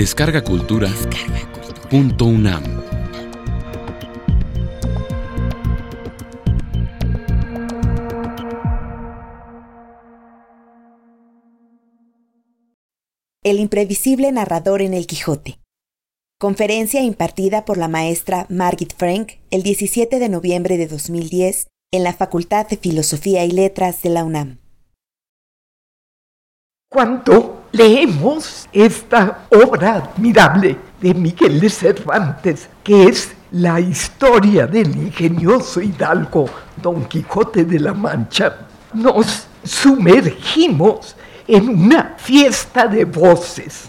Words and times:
Descarga 0.00 0.42
Cultura. 0.42 0.88
Punto 1.90 2.24
UNAM. 2.24 2.64
El 13.44 13.60
imprevisible 13.60 14.32
narrador 14.32 14.80
en 14.80 14.94
el 14.94 15.06
Quijote. 15.06 15.58
Conferencia 16.38 17.02
impartida 17.02 17.66
por 17.66 17.76
la 17.76 17.88
maestra 17.88 18.46
Margit 18.48 18.94
Frank 18.96 19.32
el 19.50 19.62
17 19.62 20.18
de 20.18 20.28
noviembre 20.30 20.78
de 20.78 20.86
2010 20.86 21.66
en 21.92 22.04
la 22.04 22.14
Facultad 22.14 22.66
de 22.66 22.78
Filosofía 22.78 23.44
y 23.44 23.50
Letras 23.50 24.00
de 24.00 24.08
la 24.08 24.24
UNAM. 24.24 24.60
Cuando 26.92 27.66
leemos 27.70 28.68
esta 28.72 29.46
obra 29.48 29.94
admirable 29.94 30.76
de 31.00 31.14
Miguel 31.14 31.60
de 31.60 31.70
Cervantes, 31.70 32.68
que 32.82 33.04
es 33.04 33.32
la 33.52 33.78
historia 33.78 34.66
del 34.66 34.96
ingenioso 34.96 35.80
hidalgo 35.80 36.46
Don 36.82 37.04
Quijote 37.04 37.64
de 37.64 37.78
la 37.78 37.94
Mancha, 37.94 38.66
nos 38.92 39.46
sumergimos 39.62 41.14
en 41.46 41.68
una 41.68 42.16
fiesta 42.18 42.88
de 42.88 43.04
voces. 43.04 43.88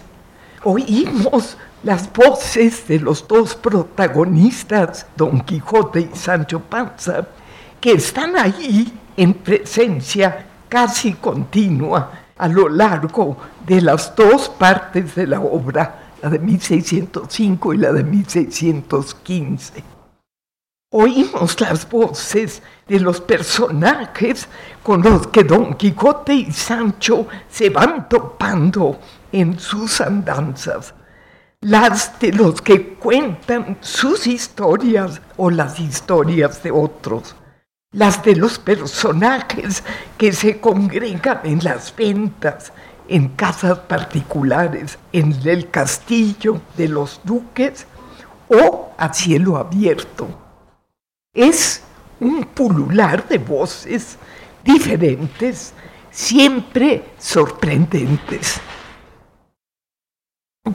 Oímos 0.62 1.56
las 1.82 2.08
voces 2.12 2.86
de 2.86 3.00
los 3.00 3.26
dos 3.26 3.56
protagonistas, 3.56 5.08
Don 5.16 5.40
Quijote 5.40 6.08
y 6.12 6.16
Sancho 6.16 6.60
Panza, 6.60 7.26
que 7.80 7.94
están 7.94 8.36
ahí 8.36 8.96
en 9.16 9.34
presencia 9.34 10.46
casi 10.68 11.14
continua 11.14 12.21
a 12.36 12.48
lo 12.48 12.68
largo 12.68 13.36
de 13.66 13.80
las 13.80 14.14
dos 14.16 14.48
partes 14.48 15.14
de 15.14 15.26
la 15.26 15.40
obra, 15.40 16.12
la 16.22 16.30
de 16.30 16.38
1605 16.38 17.74
y 17.74 17.76
la 17.78 17.92
de 17.92 18.04
1615. 18.04 19.84
Oímos 20.94 21.60
las 21.60 21.88
voces 21.88 22.62
de 22.86 23.00
los 23.00 23.20
personajes 23.20 24.48
con 24.82 25.02
los 25.02 25.26
que 25.28 25.44
Don 25.44 25.74
Quijote 25.74 26.34
y 26.34 26.52
Sancho 26.52 27.26
se 27.48 27.70
van 27.70 28.08
topando 28.08 28.98
en 29.32 29.58
sus 29.58 30.00
andanzas 30.00 30.94
las 31.62 32.18
de 32.18 32.32
los 32.32 32.60
que 32.60 32.94
cuentan 32.94 33.78
sus 33.80 34.26
historias 34.26 35.20
o 35.36 35.48
las 35.48 35.78
historias 35.78 36.60
de 36.62 36.72
otros, 36.72 37.36
las 37.92 38.22
de 38.24 38.36
los 38.36 38.58
personajes 38.58 39.84
que 40.16 40.32
se 40.32 40.60
congregan 40.60 41.40
en 41.44 41.62
las 41.62 41.94
ventas, 41.94 42.72
en 43.06 43.28
casas 43.28 43.78
particulares, 43.80 44.98
en 45.12 45.36
el 45.44 45.70
castillo 45.70 46.60
de 46.76 46.88
los 46.88 47.20
duques 47.22 47.86
o 48.48 48.92
a 48.96 49.12
cielo 49.12 49.58
abierto. 49.58 50.28
Es 51.34 51.82
un 52.20 52.44
pulular 52.44 53.28
de 53.28 53.38
voces 53.38 54.16
diferentes, 54.64 55.74
siempre 56.10 57.10
sorprendentes. 57.18 58.60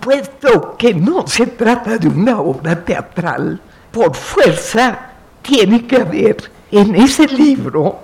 Puesto 0.01 0.75
que 0.77 0.93
no 0.93 1.25
se 1.25 1.47
trata 1.47 1.97
de 1.97 2.09
una 2.09 2.39
obra 2.41 2.83
teatral, 2.83 3.59
por 3.91 4.15
fuerza 4.15 5.13
tiene 5.41 5.87
que 5.87 5.95
haber 5.95 6.56
en 6.71 6.95
ese 6.95 7.27
libro 7.27 7.99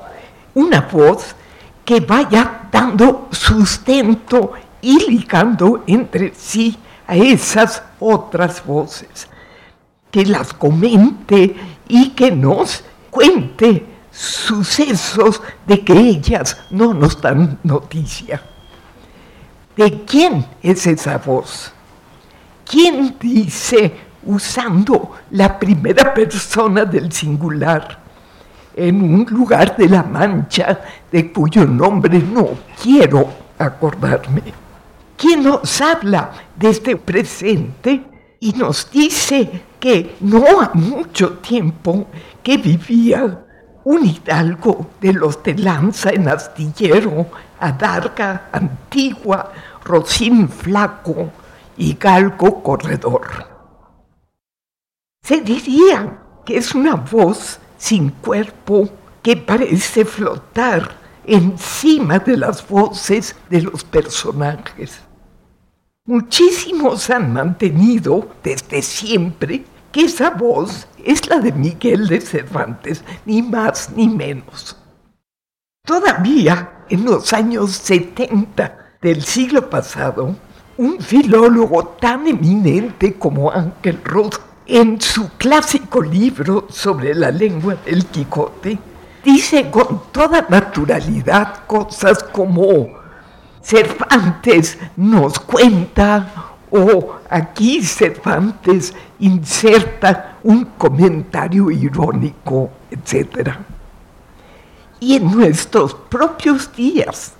una 0.55 0.81
voz 0.81 1.35
que 1.83 1.99
vaya 1.99 2.67
dando 2.71 3.27
sustento 3.31 4.53
y 4.81 5.09
ligando 5.09 5.83
entre 5.87 6.33
sí 6.35 6.77
a 7.07 7.15
esas 7.15 7.83
otras 7.99 8.65
voces, 8.65 9.27
que 10.11 10.25
las 10.25 10.53
comente 10.53 11.55
y 11.87 12.09
que 12.09 12.31
nos 12.31 12.83
cuente 13.09 13.85
sucesos 14.11 15.41
de 15.65 15.83
que 15.83 15.93
ellas 15.93 16.57
no 16.69 16.93
nos 16.93 17.19
dan 17.19 17.59
noticia. 17.63 18.41
¿De 19.75 20.03
quién 20.05 20.45
es 20.61 20.85
esa 20.85 21.17
voz? 21.17 21.71
¿Quién 22.63 23.15
dice 23.19 23.91
usando 24.25 25.11
la 25.31 25.59
primera 25.59 26.13
persona 26.13 26.85
del 26.85 27.11
singular 27.11 28.02
en 28.75 29.01
un 29.01 29.25
lugar 29.29 29.75
de 29.77 29.89
la 29.89 30.03
mancha 30.03 30.81
de 31.11 31.31
cuyo 31.31 31.65
nombre 31.65 32.19
no 32.19 32.49
quiero 32.81 33.27
acordarme? 33.57 34.41
¿Quién 35.15 35.43
nos 35.43 35.81
habla 35.81 36.31
desde 36.55 36.95
presente 36.95 38.03
y 38.39 38.51
nos 38.53 38.91
dice 38.91 39.63
que 39.79 40.15
no 40.21 40.61
ha 40.61 40.71
mucho 40.73 41.33
tiempo 41.39 42.07
que 42.41 42.57
vivía 42.57 43.39
un 43.85 44.05
hidalgo 44.05 44.91
de 44.99 45.13
los 45.13 45.43
de 45.43 45.55
lanza 45.55 46.09
en 46.09 46.27
astillero, 46.27 47.27
adarga 47.59 48.49
antigua, 48.51 49.51
rocín 49.83 50.47
flaco 50.49 51.29
y 51.77 51.95
galgo 51.95 52.63
corredor. 52.63 53.47
Se 55.21 55.41
diría 55.41 56.19
que 56.45 56.57
es 56.57 56.75
una 56.75 56.95
voz 56.95 57.59
sin 57.83 58.11
cuerpo 58.11 58.87
que 59.21 59.35
parece 59.35 60.05
flotar 60.05 60.95
encima 61.25 62.17
de 62.17 62.37
las 62.37 62.65
voces 62.65 63.35
de 63.49 63.61
los 63.61 63.83
personajes. 63.83 65.01
Muchísimos 66.05 67.09
han 67.09 67.33
mantenido 67.33 68.29
desde 68.41 68.81
siempre 68.81 69.65
que 69.91 70.05
esa 70.05 70.29
voz 70.29 70.87
es 71.03 71.27
la 71.27 71.39
de 71.39 71.51
Miguel 71.51 72.07
de 72.07 72.21
Cervantes, 72.21 73.03
ni 73.25 73.41
más 73.41 73.89
ni 73.93 74.07
menos. 74.07 74.77
Todavía 75.85 76.85
en 76.89 77.03
los 77.03 77.33
años 77.33 77.71
70 77.71 78.95
del 79.01 79.23
siglo 79.23 79.69
pasado, 79.69 80.37
un 80.77 81.01
filólogo 81.01 81.85
tan 81.99 82.27
eminente 82.27 83.15
como 83.15 83.51
Ángel 83.51 83.99
Ruth, 84.05 84.52
en 84.65 84.99
su 85.01 85.29
clásico 85.37 86.01
libro 86.01 86.67
sobre 86.69 87.13
la 87.13 87.31
lengua 87.31 87.75
del 87.85 88.05
Quijote, 88.05 88.77
dice 89.23 89.69
con 89.69 90.03
toda 90.11 90.45
naturalidad 90.49 91.65
cosas 91.67 92.23
como 92.23 92.89
Cervantes 93.61 94.77
nos 94.97 95.39
cuenta 95.39 96.33
o 96.71 97.15
aquí 97.29 97.81
Cervantes 97.81 98.93
inserta 99.19 100.37
un 100.43 100.65
comentario 100.77 101.69
irónico, 101.69 102.69
etc. 102.89 103.51
Y 104.99 105.15
en 105.15 105.31
nuestros 105.31 105.93
propios 105.93 106.73
días 106.75 107.33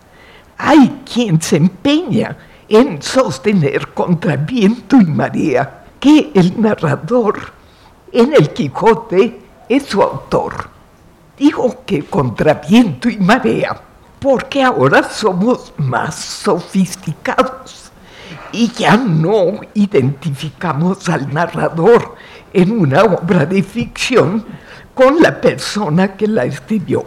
hay 0.57 1.01
quien 1.11 1.41
se 1.41 1.57
empeña 1.57 2.37
en 2.69 3.01
sostener 3.01 3.89
contra 3.89 4.35
viento 4.35 4.97
y 4.97 5.05
marea 5.05 5.82
que 6.03 6.31
el 6.33 6.59
narrador 6.61 7.39
en 8.11 8.33
el 8.33 8.49
Quijote 8.51 9.39
es 9.69 9.83
su 9.83 10.03
autor. 10.03 10.69
Digo 11.37 11.85
que 11.85 12.03
contra 12.03 12.55
viento 12.55 13.07
y 13.07 13.15
marea 13.19 13.81
porque 14.19 14.61
ahora 14.61 15.03
somos 15.03 15.71
más 15.77 16.15
sofisticados 16.15 17.89
y 18.51 18.67
ya 18.73 18.97
no 18.97 19.61
identificamos 19.75 21.07
al 21.07 21.33
narrador 21.33 22.15
en 22.51 22.81
una 22.81 23.03
obra 23.03 23.45
de 23.45 23.63
ficción 23.63 24.45
con 24.93 25.21
la 25.21 25.39
persona 25.39 26.17
que 26.17 26.27
la 26.27 26.43
escribió. 26.43 27.05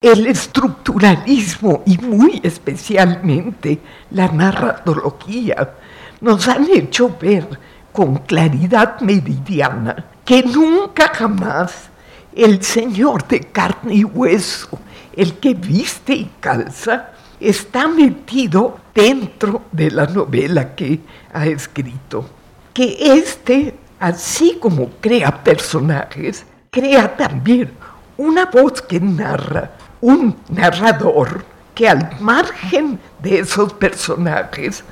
El 0.00 0.26
estructuralismo 0.26 1.82
y 1.84 1.98
muy 1.98 2.40
especialmente 2.42 3.78
la 4.10 4.28
narratología 4.28 5.74
nos 6.22 6.48
han 6.48 6.70
hecho 6.70 7.14
ver 7.20 7.46
con 7.92 8.16
claridad 8.16 9.00
meridiana 9.00 10.06
que 10.24 10.42
nunca 10.44 11.10
jamás 11.12 11.90
el 12.34 12.62
señor 12.62 13.26
de 13.28 13.40
carne 13.40 13.96
y 13.96 14.04
hueso, 14.04 14.78
el 15.14 15.34
que 15.34 15.52
viste 15.52 16.14
y 16.14 16.30
calza, 16.40 17.10
está 17.38 17.88
metido 17.88 18.78
dentro 18.94 19.62
de 19.72 19.90
la 19.90 20.06
novela 20.06 20.74
que 20.74 21.00
ha 21.34 21.44
escrito. 21.46 22.24
Que 22.72 22.96
éste, 23.00 23.74
así 23.98 24.58
como 24.60 24.88
crea 25.00 25.42
personajes, 25.42 26.46
crea 26.70 27.14
también 27.16 27.72
una 28.16 28.46
voz 28.46 28.80
que 28.80 29.00
narra, 29.00 29.72
un 30.00 30.36
narrador 30.48 31.44
que 31.74 31.88
al 31.88 32.20
margen 32.20 32.98
de 33.20 33.40
esos 33.40 33.72
personajes 33.74 34.84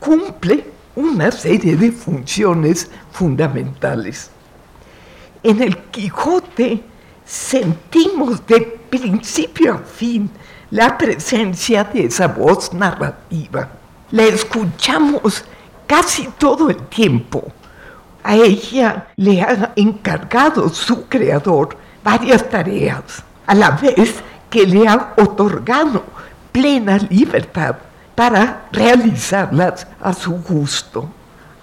cumple 0.00 0.64
una 0.96 1.30
serie 1.30 1.76
de 1.76 1.92
funciones 1.92 2.90
fundamentales. 3.12 4.30
En 5.42 5.62
el 5.62 5.76
Quijote 5.90 6.82
sentimos 7.24 8.46
de 8.46 8.60
principio 8.90 9.74
a 9.74 9.78
fin 9.78 10.30
la 10.70 10.96
presencia 10.96 11.84
de 11.84 12.06
esa 12.06 12.28
voz 12.28 12.72
narrativa. 12.72 13.68
la 14.10 14.22
escuchamos 14.22 15.44
casi 15.86 16.28
todo 16.38 16.70
el 16.70 16.76
tiempo. 16.86 17.52
A 18.22 18.34
ella 18.36 19.08
le 19.16 19.42
ha 19.42 19.72
encargado 19.76 20.68
su 20.68 21.06
creador 21.06 21.76
varias 22.02 22.48
tareas, 22.48 23.22
a 23.46 23.54
la 23.54 23.70
vez 23.70 24.16
que 24.48 24.66
le 24.66 24.88
ha 24.88 25.14
otorgado 25.16 26.02
plena 26.52 26.98
libertad 27.10 27.76
para 28.16 28.66
realizarlas 28.72 29.86
a 30.00 30.12
su 30.12 30.32
gusto. 30.42 31.08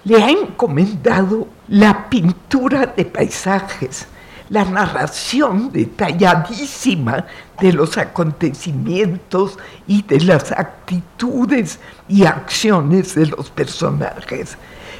Le 0.04 0.22
ha 0.22 0.30
encomendado 0.30 1.48
la 1.68 2.08
pintura 2.08 2.86
de 2.86 3.04
paisajes, 3.04 4.06
la 4.48 4.64
narración 4.64 5.72
detalladísima 5.72 7.26
de 7.60 7.72
los 7.72 7.98
acontecimientos 7.98 9.58
y 9.86 10.02
de 10.02 10.20
las 10.20 10.52
actitudes 10.52 11.80
y 12.08 12.24
acciones 12.24 13.14
de 13.14 13.26
los 13.26 13.50
personajes, 13.50 14.56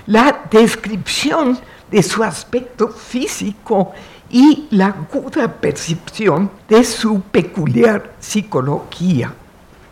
la 0.07 0.41
descripción 0.51 1.59
de 1.91 2.03
su 2.03 2.25
aspecto 2.25 2.89
físico 2.89 3.93
y 4.31 4.67
la 4.71 4.87
aguda 4.87 5.47
percepción 5.47 6.51
de 6.69 6.83
su 6.83 7.21
peculiar 7.21 8.15
psicología. 8.19 9.33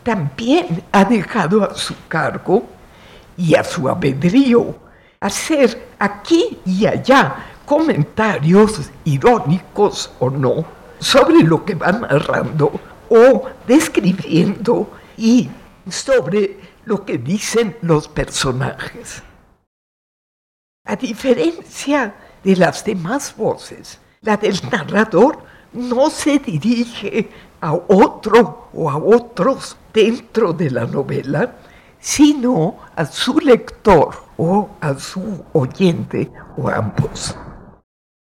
También 0.02 0.82
ha 0.92 1.04
dejado 1.04 1.64
a 1.64 1.74
su 1.74 1.94
cargo 2.08 2.64
y 3.36 3.54
a 3.54 3.62
su 3.62 3.88
albedrío 3.88 4.74
hacer 5.20 5.88
aquí 5.98 6.58
y 6.66 6.86
allá 6.86 7.36
comentarios 7.64 8.90
irónicos 9.04 10.12
o 10.18 10.28
no 10.28 10.64
sobre 10.98 11.42
lo 11.42 11.64
que 11.64 11.74
va 11.74 11.92
narrando 11.92 12.72
o 13.08 13.44
describiendo 13.66 14.90
y 15.16 15.48
sobre 15.88 16.58
lo 16.84 17.04
que 17.04 17.18
dicen 17.18 17.76
los 17.82 18.08
personajes. 18.08 19.22
A 20.84 20.96
diferencia 20.96 22.14
de 22.42 22.56
las 22.56 22.84
demás 22.84 23.34
voces, 23.36 24.00
la 24.22 24.36
del 24.36 24.58
narrador 24.70 25.38
no 25.72 26.10
se 26.10 26.38
dirige 26.38 27.30
a 27.60 27.72
otro 27.72 28.68
o 28.72 28.90
a 28.90 28.96
otros 28.96 29.76
dentro 29.92 30.52
de 30.52 30.70
la 30.70 30.86
novela, 30.86 31.56
sino 31.98 32.78
a 32.96 33.04
su 33.04 33.38
lector 33.38 34.14
o 34.36 34.70
a 34.80 34.98
su 34.98 35.44
oyente 35.52 36.30
o 36.56 36.68
ambos. 36.68 37.36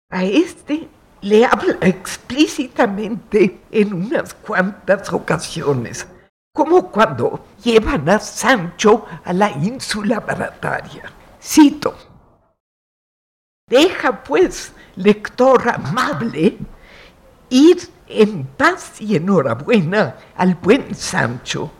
A 0.10 0.24
este 0.24 0.88
le 1.22 1.46
habla 1.46 1.78
explícitamente 1.82 3.62
en 3.72 3.94
unas 3.94 4.34
cuantas 4.34 5.12
ocasiones, 5.12 6.08
como 6.54 6.92
cuando 6.92 7.46
llevan 7.64 8.08
a 8.10 8.20
Sancho 8.20 9.06
a 9.24 9.34
la 9.34 9.52
ínsula 9.52 10.20
barataria. 10.20 11.12
Cito, 11.42 11.96
Deja 13.70 14.24
pues, 14.24 14.72
lector 14.96 15.68
amable, 15.68 16.58
ir 17.50 17.78
en 18.08 18.46
paz 18.46 19.02
y 19.02 19.16
enhorabuena 19.16 20.16
al 20.36 20.56
buen 20.56 20.94
Sancho 20.96 21.72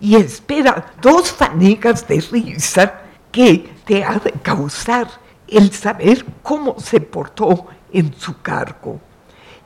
y 0.00 0.16
espera 0.16 0.92
dos 1.00 1.32
fanegas 1.32 2.06
de 2.08 2.20
risa 2.20 3.00
que 3.30 3.74
te 3.84 4.04
ha 4.04 4.18
de 4.18 4.32
causar 4.32 5.08
el 5.48 5.72
saber 5.72 6.24
cómo 6.42 6.78
se 6.78 7.00
portó 7.00 7.66
en 7.92 8.14
su 8.14 8.40
cargo. 8.40 9.00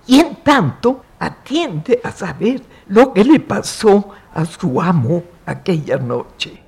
Y 0.06 0.20
en 0.20 0.36
tanto 0.36 1.04
atiende 1.18 2.00
a 2.02 2.10
saber 2.10 2.62
lo 2.88 3.12
que 3.12 3.24
le 3.24 3.40
pasó 3.40 4.10
a 4.34 4.44
su 4.44 4.80
amo 4.80 5.22
aquella 5.46 5.96
noche. 5.96 6.62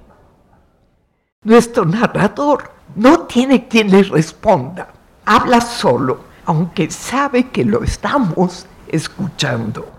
Nuestro 1.43 1.85
narrador 1.85 2.71
no 2.97 3.21
tiene 3.27 3.69
quien 3.69 3.91
le 3.91 4.03
responda 4.03 4.89
habla 5.29 5.61
solo, 5.61 6.21
aunque 6.47 6.91
sabe 6.91 7.51
que 7.51 7.63
lo 7.63 7.85
estamos 7.85 8.65
escuchando. 8.91 9.91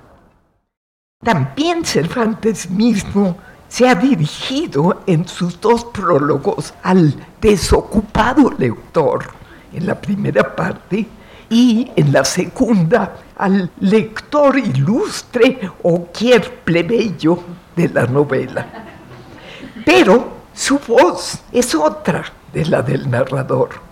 También 1.24 1.86
Cervantes 1.86 2.70
mismo 2.70 3.38
se 3.68 3.88
ha 3.88 3.96
dirigido 3.96 5.02
en 5.06 5.28
sus 5.28 5.60
dos 5.60 5.86
prólogos 5.86 6.74
al 6.82 7.14
desocupado 7.42 8.52
lector, 8.58 9.26
en 9.74 9.86
la 9.86 10.00
primera 10.00 10.56
parte, 10.56 11.08
y 11.50 11.92
en 11.96 12.14
la 12.14 12.24
segunda 12.24 13.16
al 13.38 13.72
lector 13.80 14.58
ilustre 14.58 15.60
o 15.82 15.98
cualquier 16.06 16.64
plebeyo 16.64 17.40
de 17.76 17.90
la 17.90 18.06
novela. 18.06 18.68
Pero 19.86 20.40
su 20.54 20.80
voz 20.80 21.40
es 21.52 21.74
otra 21.74 22.24
de 22.54 22.66
la 22.66 22.82
del 22.82 23.10
narrador 23.10 23.89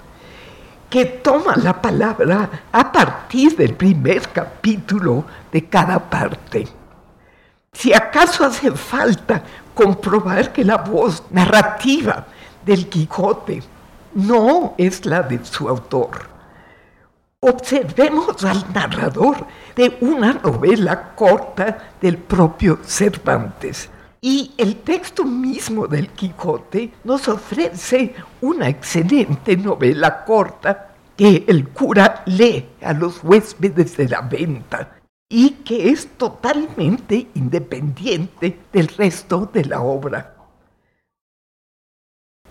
que 0.89 1.05
toma 1.05 1.55
la 1.57 1.81
palabra 1.81 2.49
a 2.71 2.91
partir 2.91 3.55
del 3.55 3.73
primer 3.73 4.29
capítulo 4.29 5.25
de 5.51 5.65
cada 5.65 5.99
parte. 5.99 6.67
Si 7.73 7.93
acaso 7.93 8.45
hace 8.45 8.71
falta 8.71 9.43
comprobar 9.73 10.51
que 10.51 10.63
la 10.63 10.77
voz 10.77 11.23
narrativa 11.29 12.25
del 12.65 12.87
Quijote 12.87 13.61
no 14.15 14.73
es 14.77 15.05
la 15.05 15.21
de 15.21 15.43
su 15.45 15.69
autor. 15.69 16.37
Observemos 17.39 18.43
al 18.43 18.65
narrador 18.73 19.45
de 19.75 19.95
una 20.01 20.33
novela 20.33 21.11
corta 21.13 21.91
del 22.01 22.17
propio 22.17 22.79
Cervantes. 22.83 23.89
Y 24.21 24.53
el 24.57 24.77
texto 24.77 25.23
mismo 25.23 25.87
del 25.87 26.09
Quijote 26.09 26.91
nos 27.03 27.27
ofrece 27.27 28.15
una 28.41 28.67
excelente 28.67 29.55
novela 29.55 30.25
corta 30.25 30.95
que 31.15 31.45
el 31.47 31.69
cura 31.69 32.23
lee 32.25 32.69
a 32.81 32.93
los 32.93 33.23
huéspedes 33.23 33.97
de 33.97 34.09
la 34.09 34.21
venta 34.21 34.97
y 35.29 35.51
que 35.63 35.89
es 35.89 36.07
totalmente 36.17 37.27
independiente 37.35 38.59
del 38.71 38.87
resto 38.87 39.49
de 39.51 39.65
la 39.65 39.81
obra. 39.81 40.35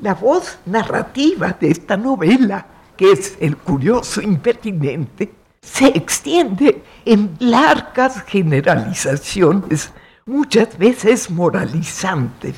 La 0.01 0.15
voz 0.15 0.59
narrativa 0.67 1.57
de 1.59 1.71
esta 1.71 1.97
novela, 1.97 2.67
que 2.97 3.13
es 3.13 3.37
el 3.41 3.57
curioso 3.57 4.21
impertinente, 4.21 5.33
se 5.63 5.87
extiende 5.87 6.83
en 7.05 7.37
largas 7.41 8.23
generalizaciones 8.23 9.91
muchas 10.27 10.77
veces 10.77 11.31
moralizantes, 11.31 12.57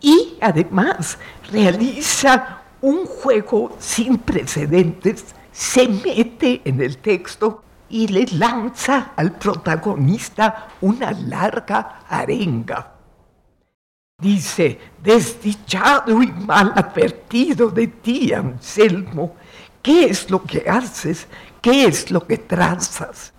y 0.00 0.38
además 0.40 1.18
realiza 1.50 2.62
un 2.80 3.04
juego 3.06 3.76
sin 3.78 4.18
precedentes, 4.18 5.26
se 5.52 5.86
mete 5.88 6.62
en 6.64 6.80
el 6.80 6.98
texto 6.98 7.62
y 7.88 8.08
le 8.08 8.26
lanza 8.26 9.12
al 9.16 9.32
protagonista 9.32 10.68
una 10.80 11.12
larga 11.12 12.00
arenga. 12.08 12.94
Dice, 14.18 14.78
desdichado 15.02 16.22
y 16.22 16.28
mal 16.28 16.72
advertido 16.74 17.68
de 17.68 17.88
ti, 17.88 18.32
Anselmo, 18.32 19.34
¿qué 19.82 20.06
es 20.06 20.30
lo 20.30 20.42
que 20.42 20.68
haces? 20.68 21.26
¿Qué 21.60 21.84
es 21.86 22.10
lo 22.10 22.26
que 22.26 22.38
trazas? 22.38 23.32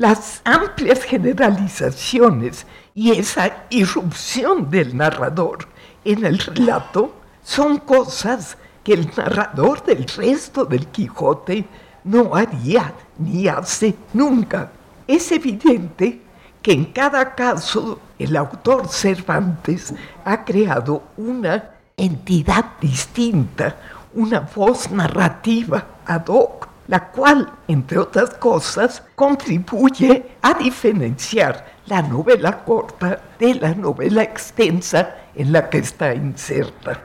Las 0.00 0.40
amplias 0.46 1.02
generalizaciones 1.04 2.64
y 2.94 3.10
esa 3.10 3.66
irrupción 3.68 4.70
del 4.70 4.96
narrador 4.96 5.68
en 6.06 6.24
el 6.24 6.38
relato 6.38 7.12
son 7.44 7.76
cosas 7.76 8.56
que 8.82 8.94
el 8.94 9.10
narrador 9.14 9.84
del 9.84 10.06
resto 10.06 10.64
del 10.64 10.86
Quijote 10.86 11.66
no 12.04 12.34
haría 12.34 12.94
ni 13.18 13.46
hace 13.46 13.94
nunca. 14.14 14.72
Es 15.06 15.30
evidente 15.32 16.22
que 16.62 16.72
en 16.72 16.86
cada 16.86 17.34
caso 17.34 18.00
el 18.18 18.34
autor 18.38 18.88
Cervantes 18.88 19.92
ha 20.24 20.46
creado 20.46 21.02
una 21.18 21.72
entidad 21.94 22.64
distinta, 22.80 23.76
una 24.14 24.40
voz 24.40 24.90
narrativa 24.90 25.84
ad 26.06 26.26
hoc, 26.28 26.69
la 26.90 27.08
cual, 27.12 27.48
entre 27.68 27.98
otras 27.98 28.34
cosas, 28.34 29.00
contribuye 29.14 30.36
a 30.42 30.54
diferenciar 30.54 31.78
la 31.86 32.02
novela 32.02 32.64
corta 32.64 33.20
de 33.38 33.54
la 33.54 33.72
novela 33.76 34.24
extensa 34.24 35.28
en 35.36 35.52
la 35.52 35.70
que 35.70 35.78
está 35.78 36.12
inserta. 36.12 37.00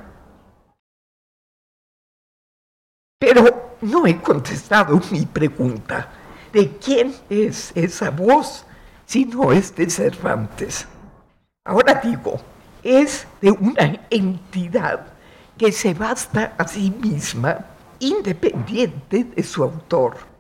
Pero 3.20 3.77
no 3.82 4.08
he 4.08 4.20
contestado 4.20 5.00
mi 5.12 5.24
pregunta. 5.27 6.10
¿De 6.51 6.77
quién 6.80 7.13
es 7.30 7.72
esa 7.75 8.10
voz 8.10 8.65
si 9.06 9.25
no 9.25 9.51
es 9.51 9.75
de 9.75 9.88
Cervantes? 9.88 10.88
Ahora 11.63 12.01
digo, 12.04 12.42
es 12.82 13.27
de 13.39 13.51
una 13.51 14.00
entidad 14.10 15.06
que 15.56 15.72
se 15.72 15.94
basta 15.94 16.56
a 16.58 16.68
sí 16.68 16.89
misma 16.89 17.75
independiente 18.00 19.24
de 19.24 19.44
su 19.44 19.64
autor 19.64 20.36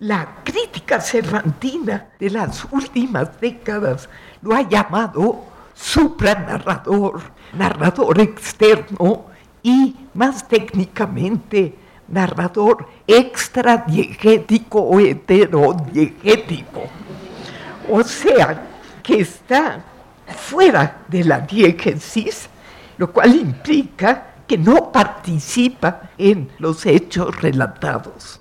la 0.00 0.44
crítica 0.44 1.00
cervantina 1.00 2.10
de 2.20 2.30
las 2.30 2.64
últimas 2.70 3.40
décadas 3.40 4.08
lo 4.42 4.54
ha 4.54 4.62
llamado 4.62 5.44
supranarrador, 5.74 7.20
narrador 7.52 8.20
externo 8.20 9.24
y 9.60 9.96
más 10.14 10.46
técnicamente 10.46 11.74
narrador 12.06 12.88
extradiegético 13.08 14.82
o 14.82 15.00
heterodiegético. 15.00 16.84
O 17.90 18.00
sea, 18.04 18.68
que 19.02 19.22
está 19.22 19.82
fuera 20.28 20.98
de 21.08 21.24
la 21.24 21.40
diégesis, 21.40 22.48
lo 22.98 23.12
cual 23.12 23.34
implica 23.34 24.28
que 24.48 24.58
no 24.58 24.90
participa 24.90 26.10
en 26.18 26.50
los 26.58 26.86
hechos 26.86 27.40
relatados. 27.40 28.40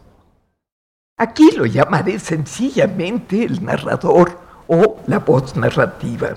Aquí 1.19 1.51
lo 1.51 1.65
llamaré 1.65 2.19
sencillamente 2.19 3.43
el 3.43 3.63
narrador 3.63 4.39
o 4.67 5.01
la 5.07 5.19
voz 5.19 5.55
narrativa. 5.55 6.35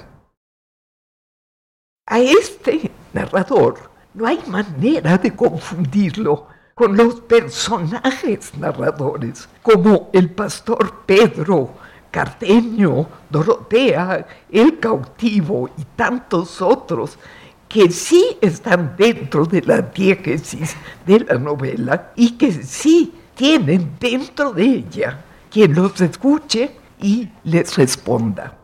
A 2.06 2.18
este 2.18 2.90
narrador 3.12 3.90
no 4.14 4.26
hay 4.26 4.40
manera 4.46 5.16
de 5.16 5.34
confundirlo 5.36 6.48
con 6.74 6.96
los 6.96 7.20
personajes 7.20 8.56
narradores, 8.56 9.48
como 9.62 10.08
el 10.12 10.30
pastor 10.30 11.04
Pedro, 11.04 11.74
Cardeño, 12.10 13.06
Dorotea, 13.28 14.26
el 14.50 14.80
cautivo 14.80 15.68
y 15.76 15.84
tantos 15.94 16.60
otros 16.60 17.18
que 17.70 17.88
sí 17.88 18.36
están 18.40 18.96
dentro 18.98 19.46
de 19.46 19.62
la 19.62 19.80
diégesis 19.80 20.74
de 21.06 21.20
la 21.20 21.34
novela 21.38 22.10
y 22.16 22.32
que 22.32 22.50
sí 22.50 23.14
tienen 23.36 23.92
dentro 24.00 24.52
de 24.52 24.64
ella 24.64 25.24
quien 25.48 25.76
los 25.76 26.00
escuche 26.00 26.72
y 27.00 27.28
les 27.44 27.76
responda. 27.76 28.58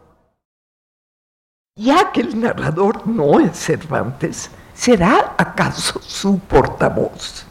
Ya 1.77 2.11
que 2.11 2.23
el 2.23 2.41
narrador 2.41 3.07
no 3.07 3.39
es 3.39 3.57
Cervantes, 3.57 4.51
¿será 4.75 5.37
acaso 5.39 6.01
su 6.03 6.41
portavoz? 6.41 7.47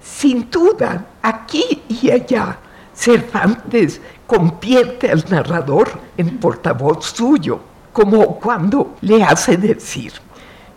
Sin 0.00 0.48
duda, 0.48 1.04
aquí 1.20 1.82
y 1.88 2.12
allá, 2.12 2.58
Cervantes 2.94 4.00
convierte 4.24 5.10
al 5.10 5.24
narrador 5.28 5.98
en 6.16 6.38
portavoz 6.38 7.06
suyo, 7.06 7.58
como 7.92 8.38
cuando 8.38 8.94
le 9.00 9.20
hace 9.24 9.56
decir, 9.56 10.12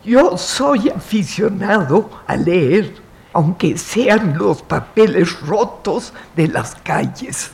yo 0.07 0.37
soy 0.37 0.87
aficionado 0.89 2.09
a 2.25 2.37
leer, 2.37 2.95
aunque 3.33 3.77
sean 3.77 4.37
los 4.37 4.61
papeles 4.61 5.41
rotos 5.41 6.13
de 6.33 6.47
las 6.47 6.75
calles. 6.75 7.51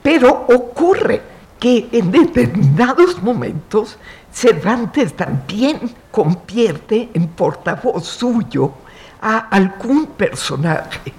Pero 0.00 0.46
ocurre 0.48 1.20
que 1.58 1.88
en 1.90 2.12
determinados 2.12 3.20
momentos 3.20 3.98
Cervantes 4.32 5.14
también 5.14 5.92
convierte 6.12 7.10
en 7.12 7.26
portavoz 7.26 8.06
suyo 8.06 8.72
a 9.20 9.38
algún 9.38 10.06
personaje, 10.06 11.12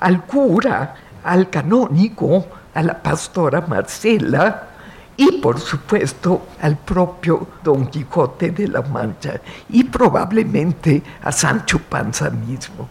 al 0.00 0.24
cura, 0.26 0.96
al 1.22 1.48
canónigo, 1.48 2.44
a 2.74 2.82
la 2.82 3.00
pastora 3.00 3.60
Marcela 3.60 4.75
y 5.16 5.32
por 5.38 5.58
supuesto 5.58 6.48
al 6.60 6.76
propio 6.76 7.46
Don 7.62 7.86
Quijote 7.86 8.50
de 8.50 8.68
la 8.68 8.82
Mancha 8.82 9.40
y 9.70 9.84
probablemente 9.84 11.02
a 11.22 11.32
Sancho 11.32 11.78
Panza 11.78 12.30
mismo. 12.30 12.88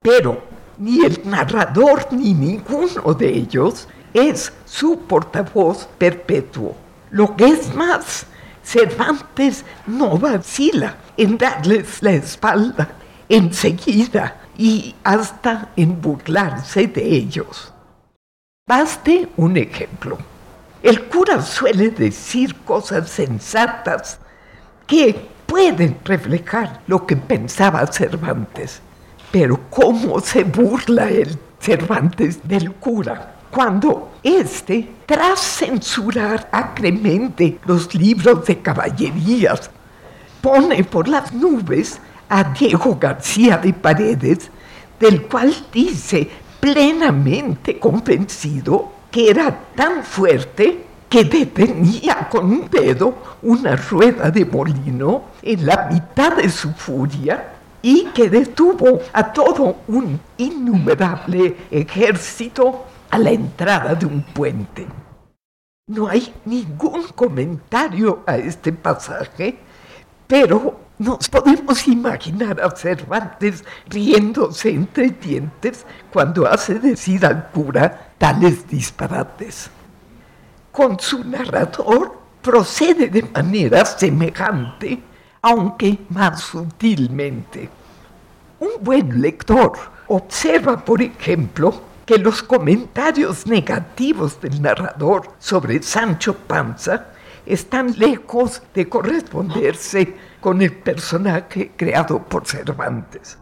Pero 0.00 0.42
ni 0.78 1.04
el 1.04 1.20
narrador 1.24 2.08
ni 2.12 2.34
ninguno 2.34 3.14
de 3.14 3.28
ellos 3.28 3.88
es 4.12 4.52
su 4.64 5.00
portavoz 5.00 5.88
perpetuo. 5.98 6.74
Lo 7.10 7.36
que 7.36 7.46
es 7.46 7.74
más, 7.74 8.26
Cervantes 8.62 9.64
no 9.86 10.18
vacila 10.18 10.96
en 11.16 11.38
darles 11.38 12.02
la 12.02 12.12
espalda 12.12 12.88
enseguida 13.28 14.42
y 14.56 14.94
hasta 15.04 15.70
en 15.76 16.00
burlarse 16.00 16.86
de 16.86 17.02
ellos. 17.02 17.72
Baste 18.66 19.28
un 19.36 19.56
ejemplo. 19.56 20.18
El 20.82 21.08
cura 21.08 21.42
suele 21.42 21.90
decir 21.90 22.54
cosas 22.64 23.10
sensatas 23.10 24.20
que 24.86 25.28
pueden 25.44 25.98
reflejar 26.04 26.82
lo 26.86 27.04
que 27.04 27.16
pensaba 27.16 27.86
Cervantes. 27.88 28.80
Pero 29.32 29.58
¿cómo 29.70 30.20
se 30.20 30.44
burla 30.44 31.08
el 31.08 31.36
Cervantes 31.58 32.46
del 32.46 32.72
cura? 32.74 33.34
Cuando 33.50 34.12
éste, 34.22 34.88
tras 35.04 35.40
censurar 35.40 36.48
acremente 36.52 37.58
los 37.64 37.92
libros 37.94 38.46
de 38.46 38.60
caballerías, 38.60 39.70
pone 40.40 40.84
por 40.84 41.08
las 41.08 41.32
nubes 41.32 41.98
a 42.28 42.44
Diego 42.44 42.96
García 43.00 43.56
de 43.58 43.72
Paredes, 43.72 44.50
del 45.00 45.22
cual 45.22 45.52
dice 45.72 46.30
plenamente 46.60 47.78
convencido 47.80 48.97
que 49.10 49.30
era 49.30 49.50
tan 49.74 50.02
fuerte 50.02 50.84
que 51.08 51.24
detenía 51.24 52.28
con 52.28 52.46
un 52.46 52.68
dedo 52.70 53.14
una 53.42 53.76
rueda 53.76 54.30
de 54.30 54.44
molino 54.44 55.24
en 55.42 55.64
la 55.64 55.88
mitad 55.90 56.36
de 56.36 56.48
su 56.50 56.72
furia 56.72 57.54
y 57.80 58.06
que 58.06 58.28
detuvo 58.28 59.00
a 59.12 59.32
todo 59.32 59.76
un 59.88 60.20
innumerable 60.36 61.56
ejército 61.70 62.84
a 63.10 63.18
la 63.18 63.30
entrada 63.30 63.94
de 63.94 64.04
un 64.04 64.22
puente. 64.22 64.86
No 65.88 66.08
hay 66.08 66.34
ningún 66.44 67.04
comentario 67.14 68.22
a 68.26 68.36
este 68.36 68.72
pasaje, 68.72 69.58
pero 70.26 70.77
nos 70.98 71.28
podemos 71.28 71.86
imaginar 71.86 72.60
a 72.60 72.70
Cervantes 72.70 73.64
riéndose 73.88 74.70
entre 74.70 75.10
dientes 75.10 75.86
cuando 76.12 76.46
hace 76.46 76.78
decir 76.78 77.24
al 77.24 77.48
cura 77.50 78.12
tales 78.18 78.66
disparates. 78.68 79.70
Con 80.72 80.98
su 80.98 81.24
narrador 81.24 82.18
procede 82.42 83.08
de 83.08 83.22
manera 83.22 83.84
semejante, 83.84 85.00
aunque 85.42 85.98
más 86.10 86.40
sutilmente. 86.40 87.68
Un 88.60 88.72
buen 88.80 89.20
lector 89.20 89.72
observa, 90.08 90.84
por 90.84 91.00
ejemplo, 91.00 91.82
que 92.04 92.18
los 92.18 92.42
comentarios 92.42 93.46
negativos 93.46 94.40
del 94.40 94.60
narrador 94.60 95.30
sobre 95.38 95.82
Sancho 95.82 96.34
Panza 96.34 97.08
están 97.44 97.98
lejos 97.98 98.62
de 98.74 98.88
corresponderse 98.88 100.16
con 100.40 100.62
el 100.62 100.72
personaje 100.72 101.72
creado 101.76 102.22
por 102.22 102.46
Cervantes. 102.46 103.38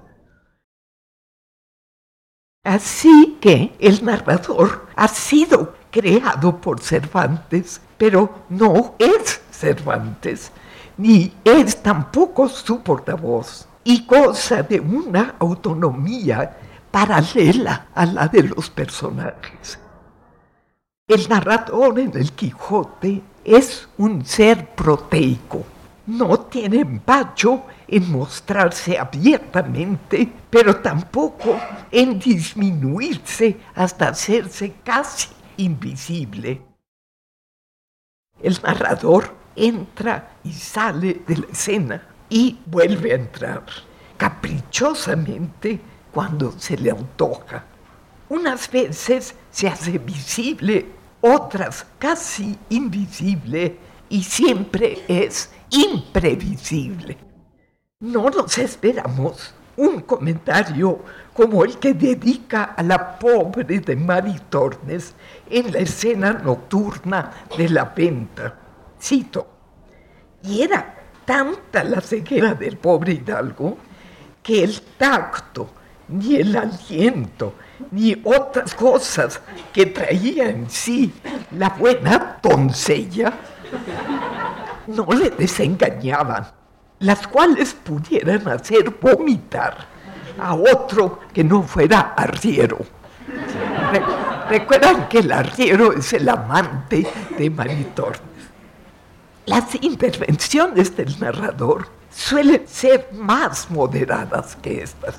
Así 2.65 3.38
que 3.41 3.76
el 3.79 4.05
narrador 4.05 4.88
ha 4.97 5.07
sido 5.07 5.75
creado 5.91 6.61
por 6.61 6.81
Cervantes, 6.81 7.81
pero 7.97 8.43
no 8.49 8.97
es 8.99 9.41
Cervantes, 9.50 10.50
ni 10.97 11.33
es 11.45 11.83
tampoco 11.83 12.49
su 12.49 12.81
portavoz, 12.81 13.69
y 13.85 14.05
goza 14.05 14.62
de 14.65 14.81
una 14.81 15.37
autonomía 15.38 16.57
paralela 16.91 17.87
a 17.95 18.05
la 18.05 18.26
de 18.26 18.43
los 18.43 18.69
personajes. 18.69 19.79
El 21.07 21.29
narrador 21.29 22.00
en 22.00 22.17
el 22.17 22.33
Quijote 22.33 23.23
es 23.45 23.88
un 23.97 24.25
ser 24.25 24.75
proteico 24.75 25.65
no 26.07 26.39
tiene 26.41 26.81
empacho 26.81 27.65
en 27.89 28.11
mostrarse 28.11 28.99
abiertamente, 28.99 30.31
pero 30.49 30.77
tampoco 30.77 31.59
en 31.91 32.19
disminuirse 32.19 33.57
hasta 33.75 34.09
hacerse 34.09 34.75
casi 34.85 35.29
invisible. 35.57 36.63
El 38.43 38.59
narrador 38.63 39.35
entra 39.57 40.37
y 40.45 40.53
sale 40.53 41.23
de 41.27 41.37
la 41.39 41.47
escena 41.47 42.03
y 42.29 42.59
vuelve 42.67 43.13
a 43.13 43.17
entrar, 43.17 43.65
caprichosamente 44.17 45.81
cuando 46.13 46.53
se 46.53 46.77
le 46.77 46.91
antoja. 46.91 47.65
Unas 48.29 48.71
veces 48.71 49.35
se 49.51 49.69
hace 49.69 49.99
visible, 49.99 50.87
otras 51.21 51.87
casi 51.99 52.59
invisible, 52.69 53.79
y 54.09 54.23
siempre 54.23 55.05
es 55.09 55.51
imprevisible. 55.71 57.17
No 58.01 58.29
nos 58.29 58.59
esperamos 58.59 59.55
un 59.77 60.01
comentario 60.01 61.01
como 61.33 61.65
el 61.65 61.79
que 61.79 61.95
dedica 61.95 62.75
a 62.77 62.83
la 62.83 63.19
pobre 63.19 63.81
de 63.81 63.97
Maritornes 63.97 65.15
en 65.51 65.73
la 65.73 65.79
escena 65.79 66.33
nocturna 66.33 67.31
de 67.57 67.69
la 67.69 67.85
venta. 67.85 68.59
Cito, 69.01 69.47
y 70.43 70.63
era 70.63 70.95
tanta 71.25 71.85
la 71.85 72.01
ceguera 72.01 72.55
del 72.55 72.79
pobre 72.79 73.13
Hidalgo 73.13 73.77
que 74.43 74.65
el 74.65 74.81
tacto, 74.97 75.71
ni 76.09 76.37
el 76.37 76.57
aliento, 76.57 77.55
ni 77.91 78.17
otras 78.25 78.75
cosas 78.75 79.41
que 79.73 79.87
traía 79.87 80.49
en 80.49 80.71
sí 80.71 81.13
la 81.51 81.71
buena 81.71 82.39
doncella 82.43 83.33
no 84.87 85.07
le 85.12 85.31
desengañaban, 85.31 86.47
las 87.00 87.26
cuales 87.26 87.75
pudieran 87.75 88.47
hacer 88.49 88.90
vomitar 89.00 89.87
a 90.38 90.55
otro 90.55 91.21
que 91.33 91.45
no 91.45 91.62
fuera 91.62 92.14
arriero. 92.16 92.78
Recuerdan 94.49 95.09
que 95.09 95.19
el 95.19 95.33
arriero 95.33 95.93
es 95.93 96.12
el 96.12 96.28
amante 96.28 97.07
de 97.37 97.50
Maritornes. 97.50 98.21
Las 99.47 99.75
intervenciones 99.81 100.97
del 100.97 101.19
narrador 101.21 101.88
suelen 102.11 102.66
ser 102.66 103.09
más 103.12 103.71
moderadas 103.71 104.57
que 104.57 104.83
estas. 104.83 105.16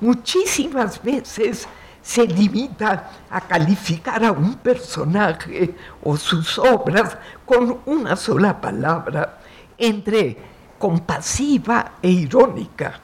Muchísimas 0.00 1.02
veces 1.02 1.66
se 2.02 2.26
limita 2.26 3.10
a 3.30 3.40
calificar 3.40 4.24
a 4.24 4.32
un 4.32 4.56
personaje 4.56 5.74
o 6.02 6.16
sus 6.16 6.58
obras 6.58 7.16
con 7.46 7.78
una 7.86 8.16
sola 8.16 8.60
palabra, 8.60 9.38
entre 9.78 10.36
compasiva 10.78 11.92
e 12.02 12.10
irónica. 12.10 13.00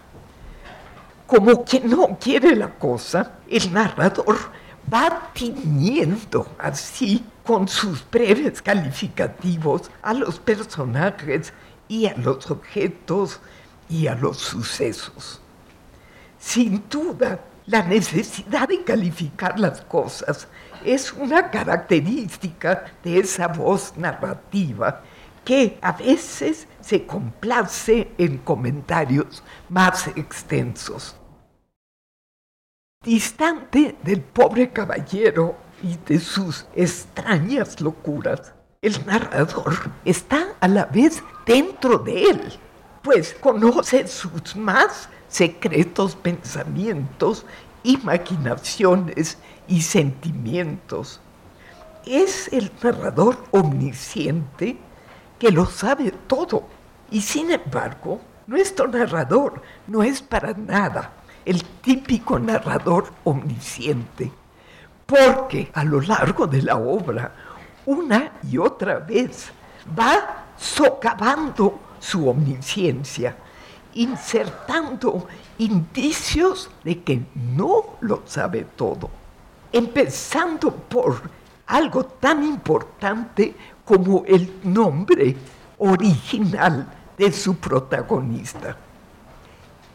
Como 1.27 1.65
que 1.65 1.81
no 1.81 2.19
quiere 2.21 2.57
la 2.57 2.71
cosa, 2.71 3.39
el 3.49 3.73
narrador 3.73 4.37
va 4.93 5.31
tiñendo 5.33 6.55
así 6.59 7.25
con 7.45 7.69
sus 7.69 8.05
breves 8.11 8.61
calificativos 8.61 9.91
a 10.03 10.13
los 10.15 10.39
personajes 10.39 11.53
y 11.87 12.07
a 12.07 12.17
los 12.17 12.51
objetos 12.51 13.41
y 13.89 14.07
a 14.07 14.15
los 14.15 14.39
sucesos. 14.39 15.41
Sin 16.39 16.85
duda, 16.89 17.39
la 17.69 17.83
necesidad 17.83 18.67
de 18.67 18.83
calificar 18.83 19.61
las 19.61 19.83
cosas 19.83 20.49
es 20.85 21.13
una 21.13 21.51
característica 21.51 22.85
de 23.05 23.19
esa 23.19 23.49
voz 23.49 23.95
narrativa 23.97 25.03
que 25.45 25.79
a 25.83 25.93
veces 25.93 26.67
se 26.81 27.05
complace 27.07 28.11
en 28.17 28.39
comentarios 28.39 29.43
más 29.69 30.09
extensos. 30.09 31.15
Distante 33.05 33.97
del 34.03 34.23
pobre 34.23 34.71
caballero 34.71 35.57
y 35.83 35.97
de 36.07 36.21
sus 36.21 36.67
extrañas 36.75 37.81
locuras, 37.81 38.55
el 38.81 39.05
narrador 39.05 39.75
está 40.05 40.55
a 40.61 40.69
la 40.69 40.87
vez 40.87 41.23
dentro 41.45 41.99
de 41.99 42.23
él, 42.25 42.41
pues 43.03 43.35
conoce 43.35 44.09
sus 44.09 44.57
más 44.57 45.09
secretos 45.29 46.17
pensamientos, 46.17 47.45
imaginaciones 47.83 49.39
y 49.67 49.83
sentimientos. 49.83 51.21
Es 52.05 52.53
el 52.53 52.71
narrador 52.83 53.45
omnisciente 53.51 54.77
que 55.39 55.51
lo 55.51 55.67
sabe 55.67 56.13
todo. 56.27 56.65
Y 57.11 57.21
sin 57.21 57.51
embargo, 57.51 58.21
nuestro 58.47 58.89
narrador 58.89 59.63
no 59.87 60.03
es 60.03 60.23
para 60.23 60.53
nada 60.55 61.13
el 61.45 61.65
típico 61.65 62.39
narrador 62.39 63.11
omnisciente, 63.25 64.31
porque 65.07 65.71
a 65.73 65.85
lo 65.85 66.01
largo 66.01 66.47
de 66.47 66.61
la 66.61 66.77
obra, 66.77 67.33
una 67.87 68.33
y 68.51 68.59
otra 68.59 68.99
vez, 68.99 69.51
va 69.99 70.45
socavando 70.59 71.81
su 71.99 72.29
omnisciencia, 72.29 73.35
insertando 73.95 75.27
indicios 75.59 76.71
de 76.85 77.03
que 77.03 77.23
no 77.35 77.97
lo 78.01 78.23
sabe 78.27 78.67
todo, 78.77 79.11
empezando 79.73 80.71
por 80.71 81.21
algo 81.67 82.05
tan 82.05 82.45
importante 82.45 83.55
como 83.85 84.25
el 84.27 84.61
nombre 84.65 85.37
original 85.79 86.87
de 87.17 87.33
su 87.33 87.57
protagonista. 87.57 88.77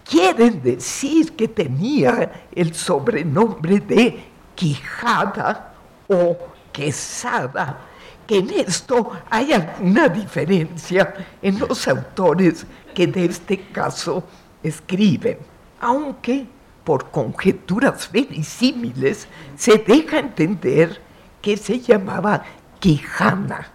Quieren 0.03 0.61
decir 0.61 1.35
que 1.35 1.47
tenía 1.47 2.47
el 2.51 2.73
sobrenombre 2.73 3.79
de 3.79 4.25
Quijada 4.53 5.73
o 6.07 6.37
Quesada, 6.71 7.79
que 7.79 7.92
en 8.27 8.49
esto 8.49 9.11
hay 9.29 9.53
alguna 9.53 10.07
diferencia 10.07 11.13
en 11.41 11.59
los 11.59 11.87
autores 11.87 12.65
que 12.93 13.07
de 13.07 13.25
este 13.25 13.59
caso 13.71 14.23
escriben, 14.61 15.37
aunque 15.79 16.47
por 16.83 17.11
conjeturas 17.11 18.11
verisímiles 18.11 19.27
se 19.57 19.77
deja 19.77 20.19
entender 20.19 21.01
que 21.41 21.57
se 21.57 21.79
llamaba 21.79 22.43
Quijana. 22.79 23.67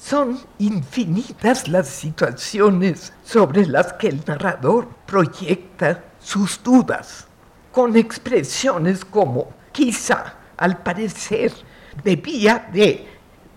Son 0.00 0.38
infinitas 0.58 1.68
las 1.68 1.88
situaciones 1.88 3.12
sobre 3.24 3.66
las 3.66 3.92
que 3.94 4.08
el 4.08 4.22
narrador 4.26 4.88
proyecta 5.06 6.04
sus 6.20 6.62
dudas, 6.62 7.26
con 7.72 7.96
expresiones 7.96 9.04
como 9.04 9.52
quizá, 9.72 10.34
al 10.56 10.78
parecer, 10.78 11.52
debía 12.02 12.68
de, 12.72 13.06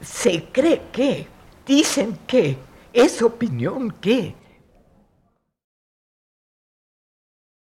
se 0.01 0.45
cree 0.51 0.83
que, 0.91 1.27
dicen 1.65 2.17
que, 2.27 2.57
es 2.93 3.21
opinión 3.21 3.91
que. 4.01 4.35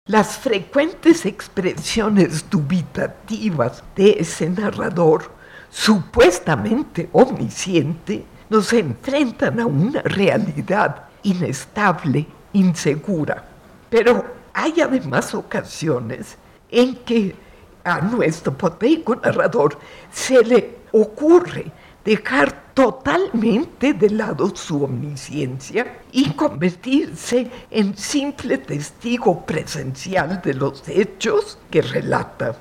Las 0.05 0.37
frecuentes 0.39 1.25
expresiones 1.25 2.49
dubitativas 2.49 3.83
de 3.95 4.17
ese 4.19 4.49
narrador, 4.49 5.31
supuestamente 5.69 7.09
omnisciente, 7.11 8.25
nos 8.49 8.73
enfrentan 8.73 9.59
a 9.59 9.67
una 9.67 10.01
realidad 10.01 11.09
inestable, 11.21 12.25
insegura. 12.53 13.47
Pero 13.89 14.25
hay 14.53 14.81
además 14.81 15.35
ocasiones 15.35 16.37
en 16.71 16.95
que 16.95 17.35
a 17.83 18.01
nuestro 18.01 18.57
poteico 18.57 19.15
narrador 19.15 19.77
se 20.11 20.43
le 20.43 20.79
ocurre 20.91 21.71
dejar 22.03 22.73
totalmente 22.73 23.93
de 23.93 24.09
lado 24.09 24.55
su 24.55 24.83
omnisciencia 24.83 25.99
y 26.11 26.31
convertirse 26.31 27.51
en 27.69 27.95
simple 27.97 28.57
testigo 28.57 29.45
presencial 29.45 30.41
de 30.41 30.53
los 30.53 30.87
hechos 30.87 31.57
que 31.69 31.81
relata 31.81 32.55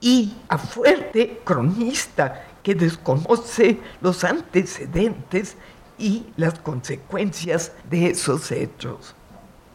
y 0.00 0.34
a 0.48 0.58
fuerte 0.58 1.40
cronista 1.44 2.46
que 2.62 2.74
desconoce 2.74 3.78
los 4.00 4.24
antecedentes 4.24 5.56
y 5.98 6.26
las 6.36 6.58
consecuencias 6.58 7.72
de 7.88 8.08
esos 8.08 8.50
hechos. 8.50 9.14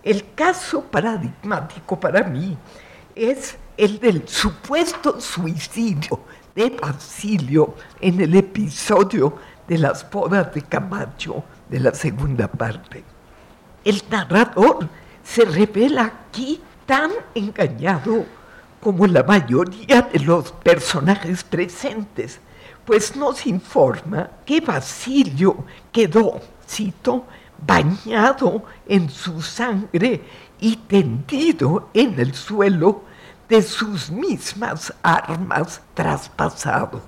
El 0.03 0.33
caso 0.33 0.83
paradigmático 0.83 1.99
para 1.99 2.23
mí 2.23 2.57
es 3.15 3.55
el 3.77 3.99
del 3.99 4.27
supuesto 4.27 5.19
suicidio 5.19 6.21
de 6.55 6.69
Basilio 6.69 7.75
en 7.99 8.21
el 8.21 8.35
episodio 8.35 9.37
de 9.67 9.77
las 9.77 10.09
bodas 10.09 10.53
de 10.53 10.61
Camacho 10.61 11.43
de 11.69 11.79
la 11.79 11.93
segunda 11.93 12.47
parte. 12.47 13.03
El 13.83 14.01
narrador 14.09 14.87
se 15.23 15.45
revela 15.45 16.05
aquí 16.05 16.61
tan 16.85 17.11
engañado 17.33 18.25
como 18.79 19.07
la 19.07 19.23
mayoría 19.23 20.03
de 20.03 20.19
los 20.19 20.51
personajes 20.51 21.43
presentes, 21.43 22.39
pues 22.85 23.15
nos 23.15 23.45
informa 23.47 24.29
que 24.45 24.61
Basilio 24.61 25.65
quedó, 25.91 26.39
cito, 26.67 27.25
bañado 27.65 28.63
en 28.87 29.09
su 29.09 29.41
sangre 29.41 30.21
y 30.59 30.75
tendido 30.75 31.89
en 31.93 32.19
el 32.19 32.35
suelo 32.35 33.03
de 33.47 33.61
sus 33.61 34.09
mismas 34.09 34.93
armas 35.03 35.81
traspasado. 35.93 37.01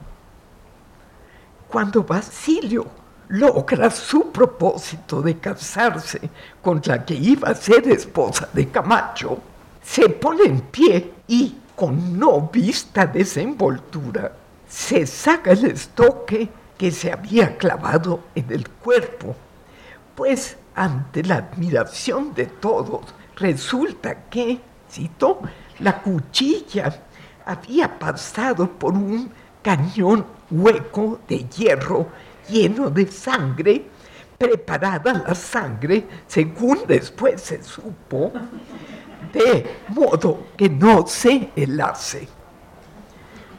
Cuando 1.68 2.04
Basilio 2.04 2.86
logra 3.30 3.90
su 3.90 4.32
propósito 4.32 5.22
de 5.22 5.38
casarse 5.38 6.30
con 6.62 6.82
la 6.86 7.04
que 7.04 7.16
iba 7.16 7.50
a 7.50 7.56
ser 7.56 7.88
esposa 7.90 8.48
de 8.54 8.70
Camacho, 8.70 9.40
se 9.84 10.10
pone 10.10 10.44
en 10.44 10.62
pie 10.62 11.14
y, 11.28 11.56
con 11.76 12.18
no 12.18 12.42
vista 12.42 13.06
desenvoltura, 13.06 14.32
se 14.68 15.06
saca 15.06 15.52
el 15.52 15.66
estoque 15.66 16.50
que 16.78 16.92
se 16.92 17.12
había 17.12 17.58
clavado 17.58 18.22
en 18.36 18.52
el 18.52 18.70
cuerpo, 18.70 19.36
pues 20.16 20.58
ante 20.76 21.24
la 21.24 21.38
admiración 21.38 22.34
de 22.34 22.46
todos 22.46 23.02
resulta 23.36 24.26
que, 24.30 24.60
cito, 24.90 25.42
la 25.80 26.02
cuchilla 26.02 27.04
había 27.46 27.98
pasado 27.98 28.70
por 28.70 28.94
un 28.94 29.32
cañón 29.62 30.26
hueco 30.50 31.20
de 31.28 31.46
hierro 31.50 32.08
lleno 32.50 32.90
de 32.90 33.08
sangre, 33.08 33.86
preparada 34.38 35.14
la 35.28 35.36
sangre, 35.36 36.08
según 36.28 36.80
después 36.88 37.42
se 37.42 37.64
supo, 37.64 38.32
de 39.34 39.78
modo 39.90 40.48
que 40.56 40.70
no 40.70 41.06
se 41.08 41.50
helase. 41.56 42.28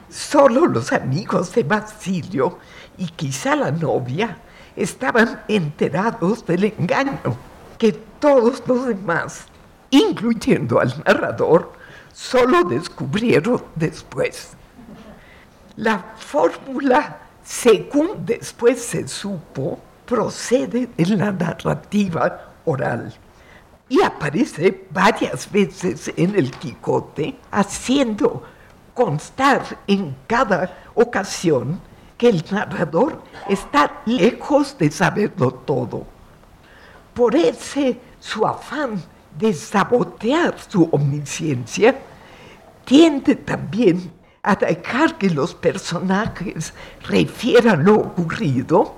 Solo 0.08 0.66
los 0.66 0.92
amigos 0.92 1.54
de 1.54 1.64
Basilio 1.64 2.58
y 2.96 3.06
quizá 3.08 3.54
la 3.54 3.70
novia 3.70 4.38
estaban 4.74 5.42
enterados 5.48 6.46
del 6.46 6.64
engaño 6.64 7.36
que 7.78 7.92
todos 7.92 8.62
los 8.66 8.86
demás, 8.86 9.44
incluyendo 9.90 10.80
al 10.80 10.94
narrador, 11.04 11.77
solo 12.18 12.64
descubrieron 12.64 13.62
después. 13.76 14.50
La 15.76 15.98
fórmula, 16.16 17.20
según 17.44 18.26
después 18.26 18.82
se 18.82 19.06
supo, 19.06 19.78
procede 20.04 20.88
de 20.96 21.06
la 21.06 21.30
narrativa 21.30 22.54
oral 22.64 23.14
y 23.88 24.02
aparece 24.02 24.86
varias 24.90 25.50
veces 25.50 26.12
en 26.16 26.34
el 26.34 26.50
Quijote, 26.50 27.38
haciendo 27.52 28.42
constar 28.94 29.62
en 29.86 30.16
cada 30.26 30.76
ocasión 30.94 31.80
que 32.18 32.30
el 32.30 32.44
narrador 32.50 33.22
está 33.48 34.02
lejos 34.06 34.76
de 34.76 34.90
saberlo 34.90 35.52
todo. 35.52 36.04
Por 37.14 37.36
ese 37.36 38.00
su 38.18 38.44
afán 38.44 39.00
de 39.38 39.54
sabotear 39.54 40.56
su 40.68 40.88
omnisciencia, 40.90 41.96
tiende 42.88 43.36
también 43.36 44.10
a 44.42 44.56
dejar 44.56 45.18
que 45.18 45.28
los 45.28 45.54
personajes 45.54 46.72
refieran 47.06 47.84
lo 47.84 47.96
ocurrido 47.96 48.94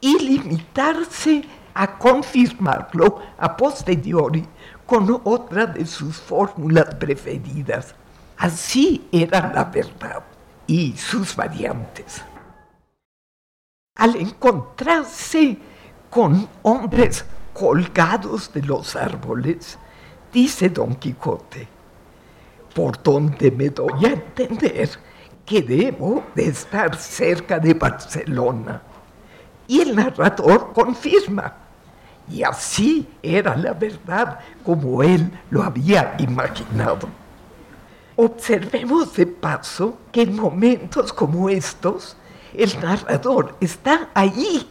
y 0.00 0.18
limitarse 0.18 1.44
a 1.72 1.96
confirmarlo 1.98 3.22
a 3.38 3.56
posteriori 3.56 4.44
con 4.84 5.20
otra 5.22 5.66
de 5.66 5.86
sus 5.86 6.16
fórmulas 6.16 6.96
preferidas. 6.96 7.94
Así 8.38 9.06
era 9.12 9.52
la 9.54 9.66
verdad 9.66 10.24
y 10.66 10.96
sus 10.96 11.36
variantes. 11.36 12.20
Al 13.94 14.16
encontrarse 14.16 15.58
con 16.10 16.48
hombres 16.62 17.24
colgados 17.54 18.52
de 18.52 18.62
los 18.62 18.96
árboles, 18.96 19.78
dice 20.32 20.70
Don 20.70 20.96
Quijote, 20.96 21.77
por 22.78 23.02
donde 23.02 23.50
me 23.50 23.70
doy 23.70 24.04
a 24.04 24.10
entender 24.10 24.88
que 25.44 25.60
debo 25.60 26.22
de 26.32 26.46
estar 26.46 26.96
cerca 26.96 27.58
de 27.58 27.74
Barcelona. 27.74 28.80
Y 29.66 29.80
el 29.80 29.96
narrador 29.96 30.72
confirma, 30.72 31.56
y 32.30 32.44
así 32.44 33.08
era 33.20 33.56
la 33.56 33.72
verdad 33.72 34.38
como 34.64 35.02
él 35.02 35.28
lo 35.50 35.64
había 35.64 36.14
imaginado. 36.20 37.08
Observemos 38.14 39.12
de 39.16 39.26
paso 39.26 39.98
que 40.12 40.22
en 40.22 40.36
momentos 40.36 41.12
como 41.12 41.48
estos, 41.48 42.16
el 42.54 42.78
narrador 42.80 43.56
está 43.60 44.08
allí, 44.14 44.68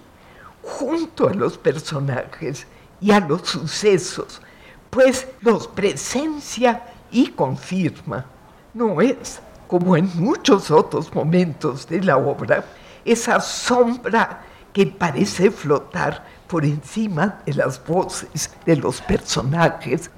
junto 0.63 1.27
a 1.27 1.33
los 1.33 1.57
personajes 1.57 2.67
y 3.01 3.11
a 3.11 3.19
los 3.19 3.49
sucesos, 3.49 4.41
pues 4.89 5.27
los 5.41 5.67
presencia 5.67 6.93
y 7.11 7.27
confirma. 7.29 8.25
No 8.73 9.01
es, 9.01 9.39
como 9.67 9.97
en 9.97 10.09
muchos 10.15 10.71
otros 10.71 11.13
momentos 11.13 11.87
de 11.87 12.01
la 12.01 12.17
obra, 12.17 12.63
esa 13.03 13.39
sombra 13.39 14.43
que 14.73 14.85
parece 14.85 15.49
flotar 15.49 16.23
por 16.47 16.63
encima 16.63 17.39
de 17.45 17.53
las 17.53 17.83
voces 17.85 18.51
de 18.65 18.75
los 18.75 19.01
personajes. 19.01 20.09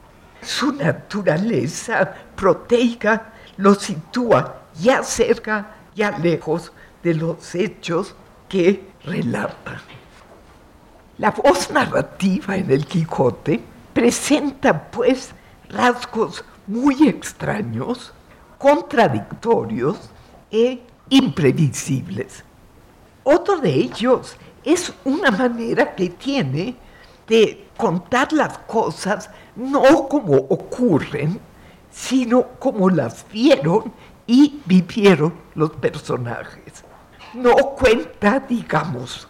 Su 0.42 0.74
naturaleza 0.74 2.14
proteica 2.36 3.34
lo 3.58 3.76
sitúa 3.76 4.64
ya 4.80 5.04
cerca, 5.04 5.76
ya 5.96 6.18
lejos 6.18 6.72
de 7.04 7.14
los 7.14 7.56
hechos 7.56 8.16
que 8.48 8.90
relata. 9.04 9.82
La 11.18 11.32
voz 11.32 11.70
narrativa 11.72 12.56
en 12.56 12.72
el 12.72 12.86
Quijote 12.86 13.62
presenta 13.94 14.90
pues 14.90 15.32
rasgos 15.70 16.44
muy 16.70 17.08
extraños, 17.08 18.14
contradictorios 18.60 19.98
e 20.52 20.80
imprevisibles. 21.10 22.44
Otro 23.24 23.58
de 23.58 23.74
ellos 23.74 24.36
es 24.64 24.94
una 25.04 25.32
manera 25.32 25.96
que 25.96 26.10
tiene 26.10 26.76
de 27.28 27.70
contar 27.76 28.32
las 28.34 28.60
cosas 28.60 29.32
no 29.56 30.08
como 30.08 30.36
ocurren, 30.36 31.40
sino 31.92 32.44
como 32.60 32.88
las 32.92 33.26
vieron 33.32 33.92
y 34.28 34.62
vivieron 34.66 35.34
los 35.56 35.72
personajes. 35.72 36.84
No 37.34 37.56
cuenta, 37.56 38.40
digamos, 38.48 39.28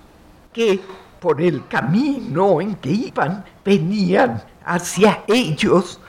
que 0.51 0.81
por 1.21 1.41
el 1.41 1.65
camino 1.69 2.59
en 2.59 2.75
que 2.75 2.89
iban 2.89 3.45
venían 3.63 4.43
hacia 4.65 5.23
ellos 5.27 6.01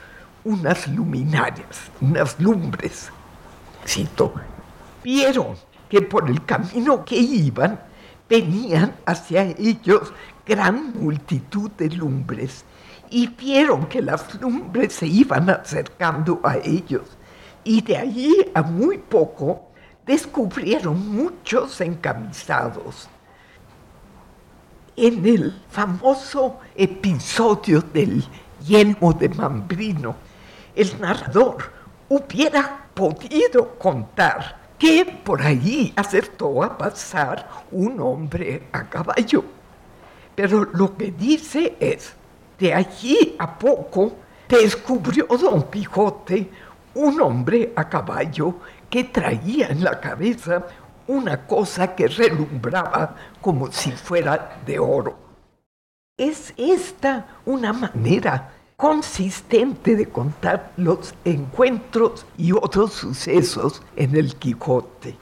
unas 0.44 0.88
luminarias, 0.88 1.90
unas 2.00 2.38
lumbres. 2.40 3.10
Cito, 3.86 4.34
vieron 5.02 5.56
que 5.88 6.02
por 6.02 6.28
el 6.28 6.44
camino 6.44 7.04
que 7.04 7.16
iban 7.16 7.80
venían 8.28 8.94
hacia 9.06 9.42
ellos 9.42 10.12
gran 10.46 10.92
multitud 10.98 11.70
de 11.72 11.90
lumbres 11.90 12.64
y 13.10 13.26
vieron 13.26 13.86
que 13.86 14.00
las 14.00 14.40
lumbres 14.40 14.94
se 14.94 15.06
iban 15.06 15.50
acercando 15.50 16.40
a 16.44 16.56
ellos 16.58 17.02
y 17.64 17.82
de 17.82 17.96
allí 17.96 18.36
a 18.54 18.62
muy 18.62 18.98
poco 18.98 19.70
descubrieron 20.06 21.14
muchos 21.14 21.80
encamisados. 21.80 23.08
En 24.96 25.26
el 25.26 25.62
famoso 25.68 26.58
episodio 26.74 27.80
del 27.80 28.24
yelmo 28.66 29.12
de 29.12 29.28
Mambrino, 29.28 30.16
el 30.74 31.00
narrador 31.00 31.70
hubiera 32.08 32.86
podido 32.94 33.78
contar 33.78 34.58
que 34.78 35.04
por 35.04 35.42
ahí 35.42 35.92
acertó 35.94 36.62
a 36.62 36.76
pasar 36.76 37.46
un 37.70 38.00
hombre 38.00 38.68
a 38.72 38.88
caballo. 38.88 39.44
Pero 40.34 40.64
lo 40.72 40.96
que 40.96 41.10
dice 41.10 41.76
es, 41.78 42.14
de 42.58 42.72
allí 42.72 43.36
a 43.38 43.58
poco 43.58 44.12
descubrió 44.48 45.26
don 45.26 45.70
Quijote 45.70 46.50
un 46.94 47.20
hombre 47.20 47.72
a 47.76 47.88
caballo 47.88 48.56
que 48.88 49.04
traía 49.04 49.68
en 49.68 49.84
la 49.84 50.00
cabeza 50.00 50.66
una 51.06 51.46
cosa 51.46 51.94
que 51.94 52.08
relumbraba 52.08 53.14
como 53.40 53.70
si 53.70 53.92
fuera 53.92 54.60
de 54.64 54.78
oro. 54.78 55.16
Es 56.16 56.52
esta 56.56 57.26
una 57.46 57.72
manera 57.72 58.52
consistente 58.80 59.94
de 59.94 60.08
contar 60.08 60.72
los 60.78 61.14
encuentros 61.26 62.24
y 62.38 62.52
otros 62.52 62.94
sucesos 62.94 63.82
en 63.94 64.16
el 64.16 64.36
Quijote. 64.36 65.18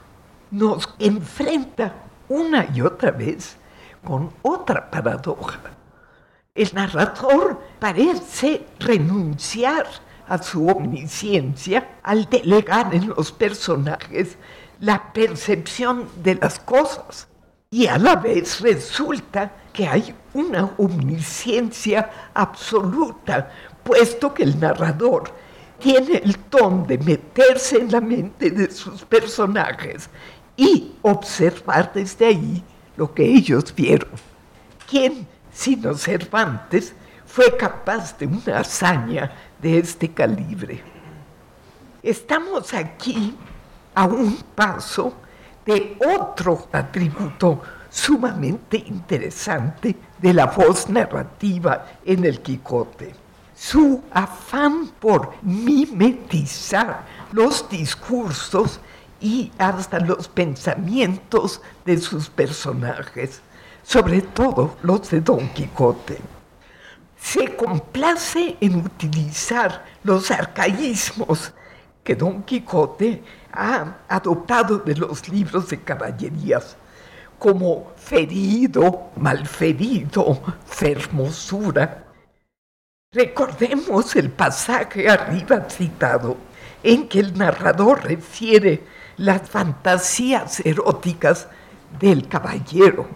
Nos 0.49 0.87
enfrenta 0.97 1.93
una 2.29 2.69
y 2.73 2.79
otra 2.79 3.11
vez 3.11 3.57
con 4.01 4.31
otra 4.43 4.89
paradoja. 4.89 5.59
El 6.55 6.69
narrador 6.73 7.59
parece 7.79 8.65
renunciar 8.79 9.85
a 10.25 10.41
su 10.41 10.65
omnisciencia 10.65 11.97
al 12.01 12.29
delegar 12.29 12.95
en 12.95 13.09
los 13.09 13.33
personajes 13.33 14.37
la 14.79 15.11
percepción 15.11 16.07
de 16.23 16.35
las 16.35 16.59
cosas. 16.59 17.27
Y 17.69 17.87
a 17.87 17.97
la 17.97 18.15
vez 18.15 18.61
resulta 18.61 19.51
que 19.73 19.87
hay 19.87 20.13
una 20.33 20.71
omnisciencia 20.77 22.09
absoluta, 22.33 23.51
puesto 23.83 24.33
que 24.33 24.43
el 24.43 24.59
narrador 24.59 25.31
tiene 25.79 26.17
el 26.17 26.37
ton 26.37 26.85
de 26.85 26.97
meterse 26.97 27.77
en 27.77 27.91
la 27.91 28.01
mente 28.01 28.51
de 28.51 28.69
sus 28.71 29.03
personajes 29.05 30.09
y 30.57 30.93
observar 31.01 31.91
desde 31.93 32.25
ahí 32.25 32.63
lo 32.97 33.13
que 33.13 33.23
ellos 33.23 33.73
vieron. 33.73 34.09
¿Quién, 34.89 35.25
sino 35.53 35.93
Cervantes, 35.93 36.93
fue 37.25 37.55
capaz 37.55 38.17
de 38.17 38.27
una 38.27 38.59
hazaña 38.59 39.31
de 39.61 39.79
este 39.79 40.11
calibre? 40.11 40.83
Estamos 42.03 42.73
aquí 42.73 43.35
a 43.95 44.05
un 44.05 44.35
paso 44.55 45.13
de 45.65 45.97
otro 46.17 46.67
atributo 46.71 47.61
sumamente 47.89 48.77
interesante 48.77 49.95
de 50.19 50.33
la 50.33 50.45
voz 50.47 50.89
narrativa 50.89 51.85
en 52.05 52.25
el 52.25 52.41
Quijote. 52.41 53.13
Su 53.55 54.01
afán 54.11 54.87
por 54.99 55.33
mimetizar 55.41 57.05
los 57.31 57.69
discursos 57.69 58.79
y 59.19 59.51
hasta 59.57 59.99
los 59.99 60.27
pensamientos 60.27 61.61
de 61.85 61.97
sus 61.97 62.29
personajes, 62.29 63.41
sobre 63.83 64.21
todo 64.21 64.77
los 64.81 65.09
de 65.09 65.21
Don 65.21 65.49
Quijote. 65.49 66.19
Se 67.19 67.53
complace 67.55 68.55
en 68.61 68.75
utilizar 68.77 69.83
los 70.03 70.31
arcaísmos 70.31 71.51
que 72.01 72.15
Don 72.15 72.43
Quijote 72.43 73.21
ha 73.51 73.97
adoptado 74.07 74.77
de 74.77 74.95
los 74.95 75.27
libros 75.27 75.67
de 75.67 75.81
caballerías 75.81 76.77
como 77.39 77.93
ferido, 77.95 79.11
malferido, 79.15 80.41
fermosura. 80.65 82.05
Recordemos 83.11 84.15
el 84.15 84.29
pasaje 84.29 85.09
arriba 85.09 85.67
citado 85.69 86.37
en 86.83 87.07
que 87.07 87.19
el 87.21 87.37
narrador 87.37 88.03
refiere 88.03 88.83
las 89.17 89.49
fantasías 89.49 90.59
eróticas 90.59 91.47
del 91.99 92.27
caballero. 92.27 93.07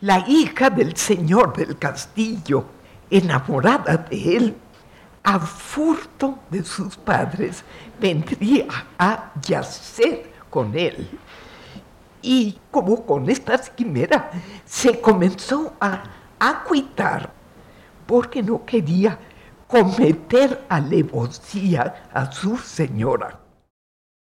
La 0.00 0.24
hija 0.28 0.68
del 0.68 0.96
señor 0.96 1.56
del 1.56 1.78
castillo, 1.78 2.64
enamorada 3.08 3.96
de 3.96 4.36
él, 4.36 4.56
a 5.22 5.38
furto 5.38 6.40
de 6.50 6.64
sus 6.64 6.96
padres, 6.96 7.62
vendría 8.00 8.66
a 8.98 9.32
yacer 9.40 10.32
con 10.50 10.76
él. 10.76 11.08
Y 12.22 12.58
como 12.70 13.04
con 13.04 13.28
esta 13.28 13.58
quimera 13.58 14.30
se 14.64 15.00
comenzó 15.00 15.74
a 15.80 16.02
acuitar 16.38 17.30
porque 18.06 18.42
no 18.42 18.64
quería 18.64 19.18
cometer 19.66 20.64
alevosía 20.68 22.08
a 22.12 22.30
su 22.30 22.56
señora. 22.56 23.38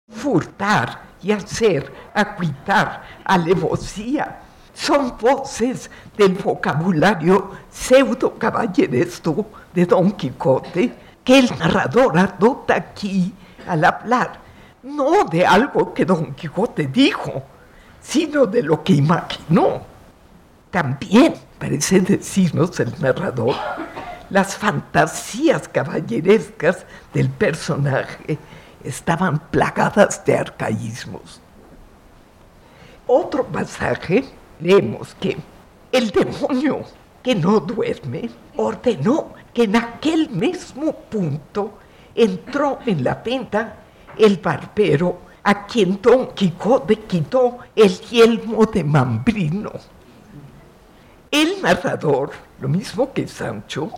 Furtar 0.10 1.02
y 1.22 1.32
hacer 1.32 1.92
acuitar 2.14 3.04
alevosía 3.26 4.42
son 4.74 5.18
voces 5.20 5.90
del 6.16 6.36
vocabulario 6.36 7.52
pseudo 7.70 8.36
caballeresco 8.38 9.48
de 9.74 9.86
Don 9.86 10.12
Quijote 10.12 10.94
que 11.24 11.40
el 11.40 11.50
narrador 11.58 12.18
adopta 12.18 12.76
aquí 12.76 13.34
al 13.68 13.84
hablar, 13.84 14.40
no 14.84 15.24
de 15.26 15.46
algo 15.46 15.94
que 15.94 16.06
Don 16.06 16.34
Quijote 16.36 16.88
dijo, 16.88 17.44
sino 18.02 18.46
de 18.46 18.64
lo 18.64 18.84
que 18.84 18.94
imaginó. 18.94 19.82
También 20.72 21.36
parece 21.60 22.00
decirnos 22.02 22.80
el 22.80 22.94
narrador 23.00 23.56
las 24.30 24.58
fantasías 24.58 25.68
caballerescas 25.68 26.86
del 27.14 27.30
personaje 27.30 28.38
estaban 28.84 29.40
plagadas 29.52 30.24
de 30.26 30.38
arcaísmos. 30.38 31.42
Otro 33.06 33.46
pasaje 33.46 34.26
leemos 34.60 35.16
que 35.16 35.38
el 35.92 36.12
demonio 36.12 36.82
que 37.24 37.36
no 37.36 37.60
duerme 37.60 38.30
ordenó 38.58 39.34
que 39.54 39.64
en 39.64 39.78
aquel 39.78 40.30
mismo 40.30 40.94
punto 40.94 41.78
entró 42.14 42.80
en 42.86 43.04
la 43.04 43.16
venta 43.16 43.78
el 44.18 44.38
barbero 44.38 45.20
a 45.48 45.66
quien 45.66 45.98
Don 46.02 46.34
Quijote 46.34 46.98
quitó 47.08 47.60
el 47.74 48.02
yelmo 48.02 48.66
de 48.66 48.84
Mambrino. 48.84 49.72
El 51.32 51.62
narrador, 51.62 52.32
lo 52.60 52.68
mismo 52.68 53.14
que 53.14 53.26
Sancho, 53.30 53.90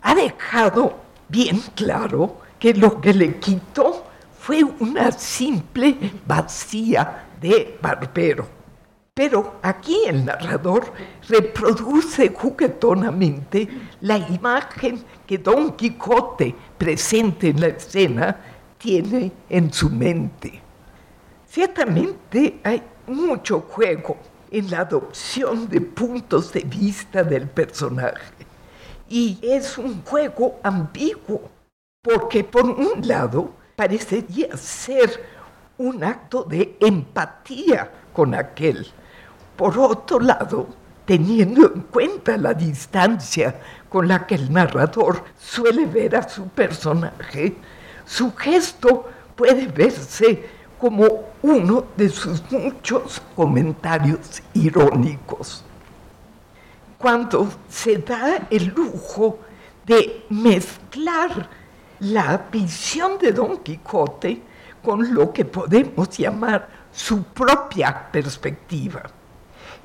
ha 0.00 0.14
dejado 0.14 0.94
bien 1.28 1.60
claro 1.74 2.38
que 2.58 2.72
lo 2.72 2.98
que 2.98 3.12
le 3.12 3.36
quitó 3.38 4.06
fue 4.38 4.64
una 4.64 5.12
simple 5.12 5.98
vacía 6.26 7.26
de 7.38 7.76
barbero. 7.82 8.48
Pero 9.12 9.56
aquí 9.60 10.04
el 10.06 10.24
narrador 10.24 10.94
reproduce 11.28 12.30
juguetonamente 12.30 13.68
la 14.00 14.16
imagen 14.16 15.04
que 15.26 15.36
Don 15.36 15.72
Quijote, 15.76 16.54
presente 16.78 17.48
en 17.48 17.60
la 17.60 17.66
escena, 17.66 18.40
tiene 18.78 19.30
en 19.50 19.70
su 19.70 19.90
mente. 19.90 20.69
Ciertamente 21.50 22.60
hay 22.62 22.80
mucho 23.08 23.62
juego 23.62 24.16
en 24.52 24.70
la 24.70 24.82
adopción 24.82 25.68
de 25.68 25.80
puntos 25.80 26.52
de 26.52 26.60
vista 26.60 27.24
del 27.24 27.48
personaje. 27.48 28.46
Y 29.08 29.36
es 29.42 29.76
un 29.76 30.04
juego 30.04 30.60
ambiguo, 30.62 31.50
porque 32.00 32.44
por 32.44 32.66
un 32.66 33.04
lado 33.04 33.50
parecería 33.74 34.56
ser 34.56 35.10
un 35.78 36.04
acto 36.04 36.44
de 36.44 36.76
empatía 36.78 37.90
con 38.12 38.32
aquel. 38.36 38.86
Por 39.56 39.76
otro 39.76 40.20
lado, 40.20 40.68
teniendo 41.04 41.66
en 41.74 41.80
cuenta 41.80 42.36
la 42.36 42.54
distancia 42.54 43.60
con 43.88 44.06
la 44.06 44.24
que 44.24 44.36
el 44.36 44.52
narrador 44.52 45.24
suele 45.36 45.86
ver 45.86 46.14
a 46.14 46.28
su 46.28 46.46
personaje, 46.46 47.56
su 48.06 48.32
gesto 48.36 49.10
puede 49.34 49.66
verse 49.66 50.59
como 50.80 51.06
uno 51.42 51.84
de 51.96 52.08
sus 52.08 52.42
muchos 52.50 53.20
comentarios 53.36 54.42
irónicos 54.54 55.64
cuando 57.00 57.48
se 57.68 57.96
da 57.96 58.46
el 58.50 58.66
lujo 58.66 59.38
de 59.86 60.26
mezclar 60.28 61.48
la 62.00 62.46
visión 62.52 63.18
de 63.18 63.32
Don 63.32 63.58
Quijote 63.58 64.42
con 64.82 65.14
lo 65.14 65.32
que 65.32 65.46
podemos 65.46 66.10
llamar 66.10 66.68
su 66.92 67.22
propia 67.24 68.10
perspectiva. 68.10 69.02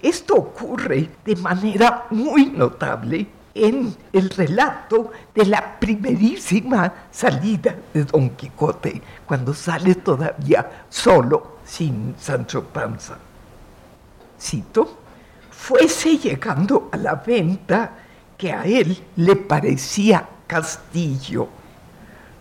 Esto 0.02 0.36
ocurre 0.36 1.10
de 1.24 1.36
manera 1.38 2.06
muy 2.10 2.48
notable 2.48 3.26
en 3.56 3.96
el 4.12 4.30
relato 4.30 5.12
de 5.34 5.46
la 5.46 5.80
primerísima 5.80 6.94
salida 7.10 7.74
de 7.94 8.04
Don 8.04 8.32
Quijote, 8.32 9.02
cuando 9.26 9.54
sale 9.54 9.96
todavía 9.96 10.86
solo, 10.90 11.56
sin 11.66 12.16
Sancho 12.20 12.66
Panza. 12.66 13.18
Cito, 14.40 14.98
fuese 15.50 16.18
llegando 16.18 16.90
a 16.92 16.98
la 16.98 17.16
venta 17.16 17.92
que 18.38 18.52
a 18.52 18.66
él 18.66 19.02
le 19.16 19.36
parecía 19.38 20.28
castillo. 20.46 21.48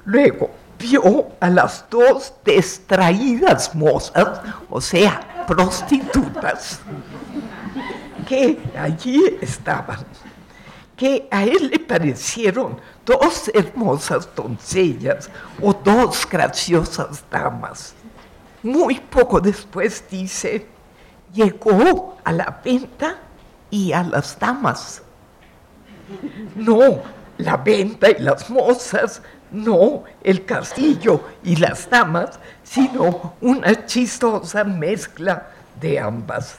Luego 0.05 0.51
vio 0.79 1.29
a 1.41 1.49
las 1.49 1.87
dos 1.89 2.35
distraídas 2.45 3.75
mozas, 3.75 4.41
o 4.69 4.81
sea, 4.81 5.47
prostitutas, 5.47 6.81
que 8.29 8.59
allí 8.77 9.39
estaban, 9.41 10.01
que 11.05 11.29
a 11.31 11.45
él 11.45 11.69
le 11.71 11.79
parecieron 11.79 12.81
dos 13.05 13.51
hermosas 13.53 14.27
doncellas 14.35 15.29
o 15.61 15.75
dos 15.75 16.27
graciosas 16.27 17.23
damas. 17.31 17.93
Muy 18.63 18.99
poco 19.01 19.39
después 19.39 20.03
dice, 20.11 20.67
llegó 21.31 22.17
a 22.25 22.33
la 22.33 22.59
venta 22.65 23.19
y 23.71 23.93
a 23.93 24.03
las 24.03 24.39
damas. 24.39 25.03
No 26.57 27.03
la 27.37 27.59
venta 27.59 28.09
y 28.09 28.23
las 28.23 28.49
mozas, 28.49 29.21
no 29.51 30.05
el 30.23 30.47
castillo 30.47 31.21
y 31.43 31.57
las 31.57 31.91
damas, 31.91 32.41
sino 32.63 33.35
una 33.43 33.85
chistosa 33.85 34.65
mezcla 34.65 35.49
de 35.79 35.99
ambas. 35.99 36.57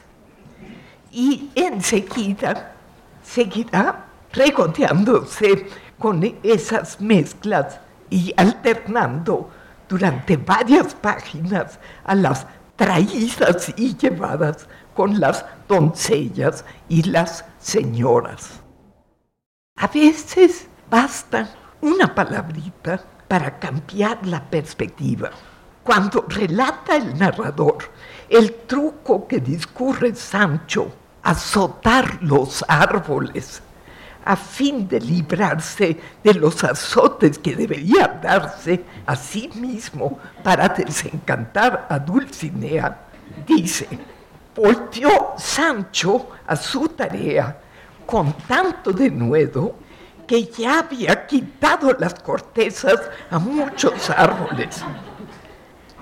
Y 1.10 1.50
enseguida 1.56 2.74
seguirá 3.24 4.05
regoteándose 4.36 5.66
con 5.98 6.22
esas 6.42 7.00
mezclas 7.00 7.80
y 8.10 8.32
alternando 8.36 9.50
durante 9.88 10.36
varias 10.36 10.94
páginas 10.94 11.78
a 12.04 12.14
las 12.14 12.46
traídas 12.76 13.72
y 13.76 13.96
llevadas 13.96 14.68
con 14.94 15.18
las 15.18 15.44
doncellas 15.66 16.64
y 16.88 17.02
las 17.04 17.44
señoras. 17.58 18.60
A 19.78 19.88
veces 19.88 20.68
basta 20.90 21.48
una 21.80 22.14
palabrita 22.14 23.02
para 23.28 23.58
cambiar 23.58 24.26
la 24.26 24.42
perspectiva. 24.42 25.30
Cuando 25.82 26.24
relata 26.28 26.96
el 26.96 27.18
narrador 27.18 27.78
el 28.28 28.52
truco 28.66 29.26
que 29.26 29.40
discurre 29.40 30.14
Sancho, 30.14 30.90
azotar 31.22 32.22
los 32.22 32.64
árboles 32.66 33.62
a 34.26 34.34
fin 34.34 34.88
de 34.88 34.98
librarse 35.00 35.96
de 36.22 36.34
los 36.34 36.62
azotes 36.64 37.38
que 37.38 37.54
debería 37.54 38.08
darse 38.08 38.84
a 39.06 39.14
sí 39.14 39.48
mismo 39.54 40.18
para 40.42 40.68
desencantar 40.68 41.86
a 41.88 41.98
Dulcinea, 42.00 43.06
dice, 43.46 43.86
volvió 44.54 45.34
Sancho 45.38 46.30
a 46.44 46.56
su 46.56 46.88
tarea 46.88 47.56
con 48.04 48.32
tanto 48.48 48.92
denuedo 48.92 49.76
que 50.26 50.44
ya 50.44 50.80
había 50.80 51.24
quitado 51.24 51.92
las 51.96 52.14
cortezas 52.14 53.00
a 53.30 53.38
muchos 53.38 54.10
árboles. 54.10 54.82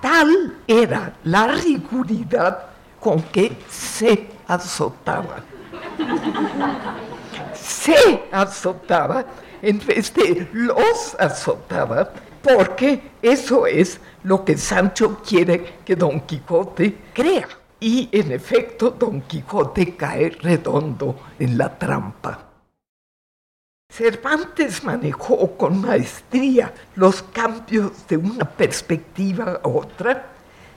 Tal 0.00 0.60
era 0.66 1.12
la 1.24 1.48
riguridad 1.48 2.68
con 2.98 3.20
que 3.24 3.54
se 3.68 4.30
azotaba 4.48 5.42
se 7.64 8.24
azotaba 8.30 9.24
en 9.62 9.78
vez 9.84 10.12
de 10.12 10.48
los 10.52 11.16
azotaba, 11.18 12.10
porque 12.42 13.00
eso 13.22 13.66
es 13.66 13.98
lo 14.22 14.44
que 14.44 14.58
Sancho 14.58 15.22
quiere 15.26 15.78
que 15.84 15.96
Don 15.96 16.20
Quijote 16.20 16.96
crea. 17.14 17.48
Y 17.80 18.08
en 18.12 18.32
efecto, 18.32 18.90
Don 18.90 19.22
Quijote 19.22 19.96
cae 19.96 20.30
redondo 20.30 21.16
en 21.38 21.56
la 21.56 21.78
trampa. 21.78 22.50
Cervantes 23.90 24.82
manejó 24.84 25.56
con 25.56 25.80
maestría 25.80 26.72
los 26.96 27.22
cambios 27.22 28.06
de 28.08 28.16
una 28.16 28.44
perspectiva 28.44 29.60
a 29.62 29.68
otra 29.68 30.26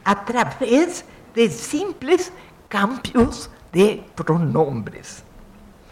a 0.03 0.23
través 0.23 1.03
de 1.33 1.49
simples 1.49 2.31
cambios 2.69 3.49
de 3.73 4.03
pronombres. 4.15 5.23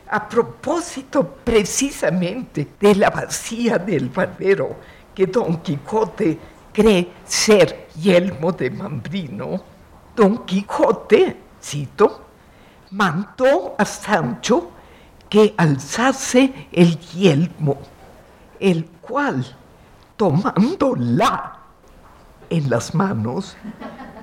A 0.10 0.30
propósito 0.30 1.26
precisamente 1.44 2.68
de 2.80 2.96
la 2.96 3.10
vacía 3.10 3.78
del 3.80 4.10
barbero 4.10 4.76
que 5.16 5.26
Don 5.26 5.58
Quijote 5.62 6.38
cree 6.72 7.12
ser 7.26 7.88
yelmo 7.96 8.52
de 8.52 8.70
Mambrino, 8.70 9.64
Don 10.16 10.46
Quijote, 10.46 11.38
cito, 11.62 12.26
mandó 12.92 13.76
a 13.78 13.86
Sancho 13.86 14.72
que 15.30 15.54
alzase 15.58 16.68
el 16.72 17.00
yelmo, 17.00 17.78
el 18.60 18.86
cual, 19.02 19.46
tomándola 20.16 21.60
en 22.50 22.70
las 22.70 22.94
manos 22.94 23.58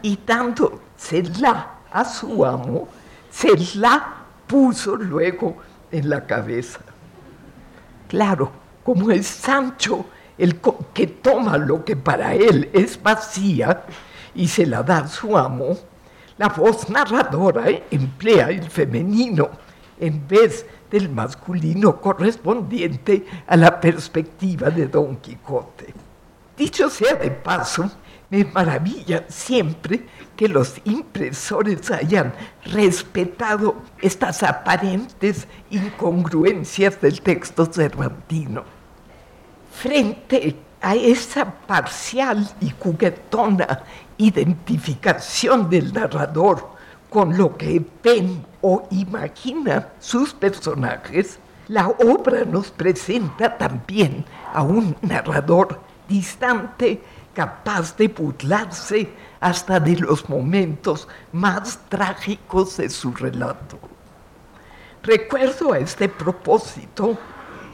y 0.02 0.18
dándosela 0.24 1.70
a 1.90 2.04
su 2.04 2.44
amo, 2.44 2.88
se 3.30 3.78
la 3.78 4.14
puso 4.46 4.96
luego 4.96 5.56
en 5.92 6.08
la 6.08 6.26
cabeza. 6.26 6.80
Claro, 8.08 8.50
como 8.82 9.10
es 9.10 9.26
Sancho 9.26 10.06
el 10.36 10.60
que 10.92 11.06
toma 11.06 11.56
lo 11.56 11.84
que 11.84 11.94
para 11.94 12.34
él 12.34 12.70
es 12.72 13.00
vacía 13.00 13.84
y 14.34 14.48
se 14.48 14.66
la 14.66 14.82
da 14.82 14.98
a 14.98 15.08
su 15.08 15.36
amo, 15.36 15.76
la 16.38 16.48
voz 16.48 16.88
narradora 16.88 17.66
emplea 17.90 18.48
el 18.48 18.68
femenino 18.68 19.50
en 20.00 20.26
vez 20.26 20.66
del 20.90 21.08
masculino 21.10 22.00
correspondiente 22.00 23.24
a 23.46 23.56
la 23.56 23.80
perspectiva 23.80 24.70
de 24.70 24.88
Don 24.88 25.16
Quijote. 25.16 25.94
Dicho 26.56 26.90
sea 26.90 27.14
de 27.14 27.30
paso, 27.30 27.90
me 28.32 28.46
maravilla 28.46 29.26
siempre 29.28 30.06
que 30.34 30.48
los 30.48 30.80
impresores 30.84 31.90
hayan 31.90 32.32
respetado 32.64 33.76
estas 34.00 34.42
aparentes 34.42 35.46
incongruencias 35.70 36.98
del 36.98 37.20
texto 37.20 37.66
cervantino. 37.66 38.64
Frente 39.70 40.56
a 40.80 40.94
esa 40.94 41.44
parcial 41.44 42.48
y 42.62 42.70
juguetona 42.70 43.82
identificación 44.16 45.68
del 45.68 45.92
narrador 45.92 46.70
con 47.10 47.36
lo 47.36 47.54
que 47.58 47.84
ven 48.02 48.46
o 48.62 48.88
imagina 48.92 49.88
sus 50.00 50.32
personajes, 50.32 51.38
la 51.68 51.86
obra 51.88 52.46
nos 52.46 52.70
presenta 52.70 53.58
también 53.58 54.24
a 54.54 54.62
un 54.62 54.96
narrador 55.02 55.80
distante, 56.08 57.02
capaz 57.34 57.96
de 57.96 58.08
burlarse 58.08 59.12
hasta 59.40 59.80
de 59.80 59.96
los 59.96 60.28
momentos 60.28 61.08
más 61.32 61.78
trágicos 61.88 62.76
de 62.76 62.88
su 62.88 63.12
relato. 63.12 63.78
Recuerdo 65.02 65.72
a 65.72 65.78
este 65.78 66.08
propósito 66.08 67.18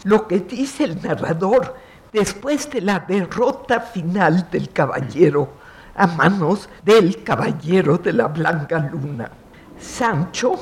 lo 0.05 0.27
que 0.27 0.41
dice 0.41 0.85
el 0.85 1.03
narrador 1.03 1.77
después 2.13 2.71
de 2.71 2.81
la 2.81 3.01
derrota 3.01 3.81
final 3.81 4.49
del 4.51 4.71
caballero 4.71 5.51
a 5.95 6.07
manos 6.07 6.69
del 6.85 7.23
caballero 7.25 7.99
de 7.99 8.13
la 8.13 8.29
blanca 8.29 8.79
luna. 8.79 9.31
Sancho, 9.79 10.55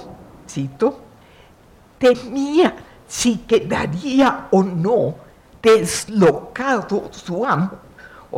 cito, 0.49 1.03
temía 1.99 2.75
si 3.07 3.39
quedaría 3.39 4.49
o 4.51 4.63
no 4.63 5.15
deslocado 5.63 7.09
su 7.13 7.45
amo, 7.45 7.86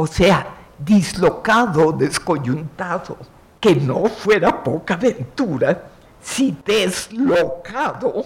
o 0.01 0.07
sea, 0.07 0.47
dislocado, 0.79 1.91
descoyuntado, 1.91 3.17
que 3.59 3.75
no 3.75 4.05
fuera 4.05 4.63
poca 4.63 4.95
aventura 4.95 5.87
si 6.23 6.57
deslocado, 6.65 8.23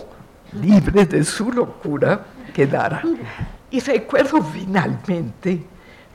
libre 0.53 1.07
de 1.07 1.25
su 1.25 1.51
locura, 1.51 2.27
quedara. 2.53 3.01
Y 3.71 3.81
recuerdo 3.81 4.43
finalmente 4.43 5.65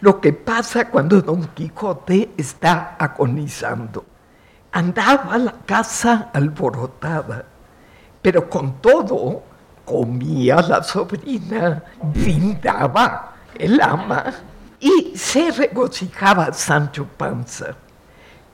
lo 0.02 0.22
que 0.22 0.32
pasa 0.32 0.89
cuando 0.89 1.24
Don 1.24 1.48
Quijote 1.48 2.34
está 2.38 2.96
agonizando. 3.00 4.06
Andaba 4.74 5.39
la 5.39 5.54
casa 5.65 6.30
alborotada, 6.34 7.43
pero 8.22 8.48
con 8.48 8.74
todo 8.80 9.41
comía 9.84 10.62
la 10.62 10.84
sobrina, 10.84 11.84
brindaba 12.13 13.34
el 13.58 13.82
ama 13.82 14.24
y 14.79 15.13
se 15.15 15.51
regocijaba 15.51 16.53
Sancho 16.53 17.05
Panza. 17.05 17.75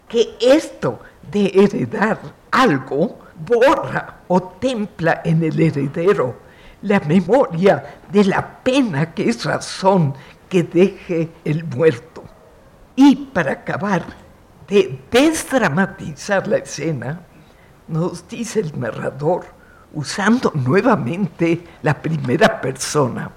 Que 0.08 0.38
esto 0.40 1.00
de 1.32 1.52
heredar 1.54 2.20
algo 2.52 3.20
borra 3.36 4.22
o 4.28 4.42
templa 4.42 5.22
en 5.24 5.44
el 5.44 5.60
heredero 5.60 6.44
la 6.84 7.00
memoria 7.00 8.02
de 8.12 8.26
la 8.26 8.60
pena 8.62 9.14
que 9.14 9.30
es 9.30 9.44
razón 9.44 10.14
que 10.50 10.64
deje 10.64 11.30
el 11.44 11.64
muerto. 11.64 12.24
Y 12.96 13.16
para 13.16 13.54
acabar 13.54 14.04
de 14.68 15.00
desdramatizar 15.10 16.48
la 16.48 16.58
escena, 16.58 17.22
nos 17.88 18.28
dice 18.28 18.60
el 18.60 18.80
narrador, 18.80 19.46
usando 19.94 20.52
nuevamente 20.54 21.64
la 21.82 22.00
primera 22.00 22.62
persona, 22.62 23.32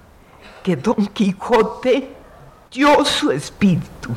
que 0.62 0.76
Don 0.76 1.06
Quijote 1.06 2.15
dio 2.70 3.04
su 3.04 3.30
espíritu. 3.30 4.10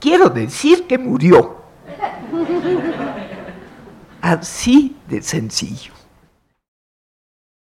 Quiero 0.00 0.28
decir 0.28 0.86
que 0.86 0.98
murió. 0.98 1.56
Así 4.20 4.96
de 5.08 5.22
sencillo. 5.22 5.92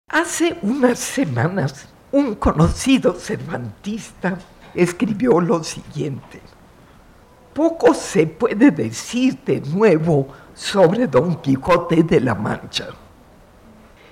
Hace 0.09 0.57
unas 0.61 0.99
semanas, 0.99 1.87
un 2.11 2.35
conocido 2.35 3.13
cervantista 3.13 4.37
escribió 4.73 5.39
lo 5.39 5.63
siguiente. 5.63 6.41
Poco 7.53 7.93
se 7.93 8.25
puede 8.25 8.71
decir 8.71 9.37
de 9.45 9.61
nuevo 9.61 10.27
sobre 10.53 11.07
Don 11.07 11.41
Quijote 11.41 12.03
de 12.03 12.21
la 12.21 12.35
Mancha. 12.35 12.87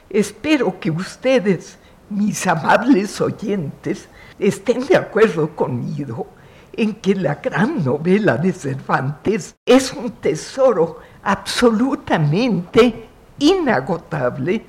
Espero 0.10 0.80
que 0.80 0.92
ustedes, 0.92 1.78
mis 2.10 2.46
amables 2.48 3.20
oyentes, 3.20 4.08
estén 4.40 4.86
de 4.86 4.96
acuerdo 4.96 5.56
conmigo 5.56 6.28
en 6.74 6.96
que 6.96 7.16
la 7.16 7.36
gran 7.36 7.84
novela 7.84 8.38
de 8.38 8.54
Cervantes 8.54 9.56
es 9.66 9.92
un 9.94 10.12
tesoro 10.12 11.00
absolutamente 11.24 13.08
inagotable 13.40 14.64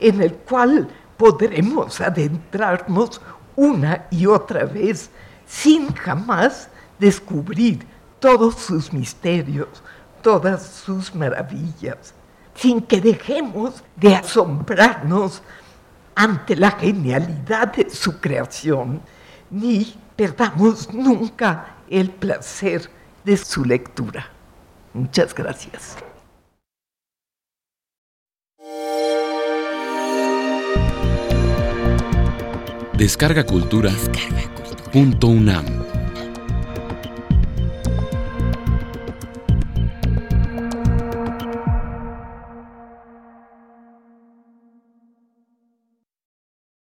en 0.00 0.20
el 0.20 0.34
cual 0.34 0.88
podremos 1.16 2.00
adentrarnos 2.00 3.20
una 3.54 4.06
y 4.10 4.26
otra 4.26 4.64
vez 4.64 5.10
sin 5.46 5.94
jamás 5.94 6.68
descubrir 6.98 7.86
todos 8.18 8.56
sus 8.56 8.92
misterios, 8.92 9.68
todas 10.22 10.62
sus 10.66 11.14
maravillas, 11.14 12.14
sin 12.54 12.80
que 12.80 13.00
dejemos 13.00 13.82
de 13.96 14.16
asombrarnos 14.16 15.42
ante 16.14 16.56
la 16.56 16.72
genialidad 16.72 17.72
de 17.74 17.90
su 17.90 18.20
creación, 18.20 19.00
ni 19.50 19.94
perdamos 20.16 20.92
nunca 20.92 21.76
el 21.88 22.10
placer 22.10 22.88
de 23.24 23.36
su 23.36 23.64
lectura. 23.64 24.28
Muchas 24.94 25.34
gracias. 25.34 25.96
Descarga 32.94 33.44
Cultura. 33.44 33.90
Punto 34.92 35.28
UNAM. 35.28 36.01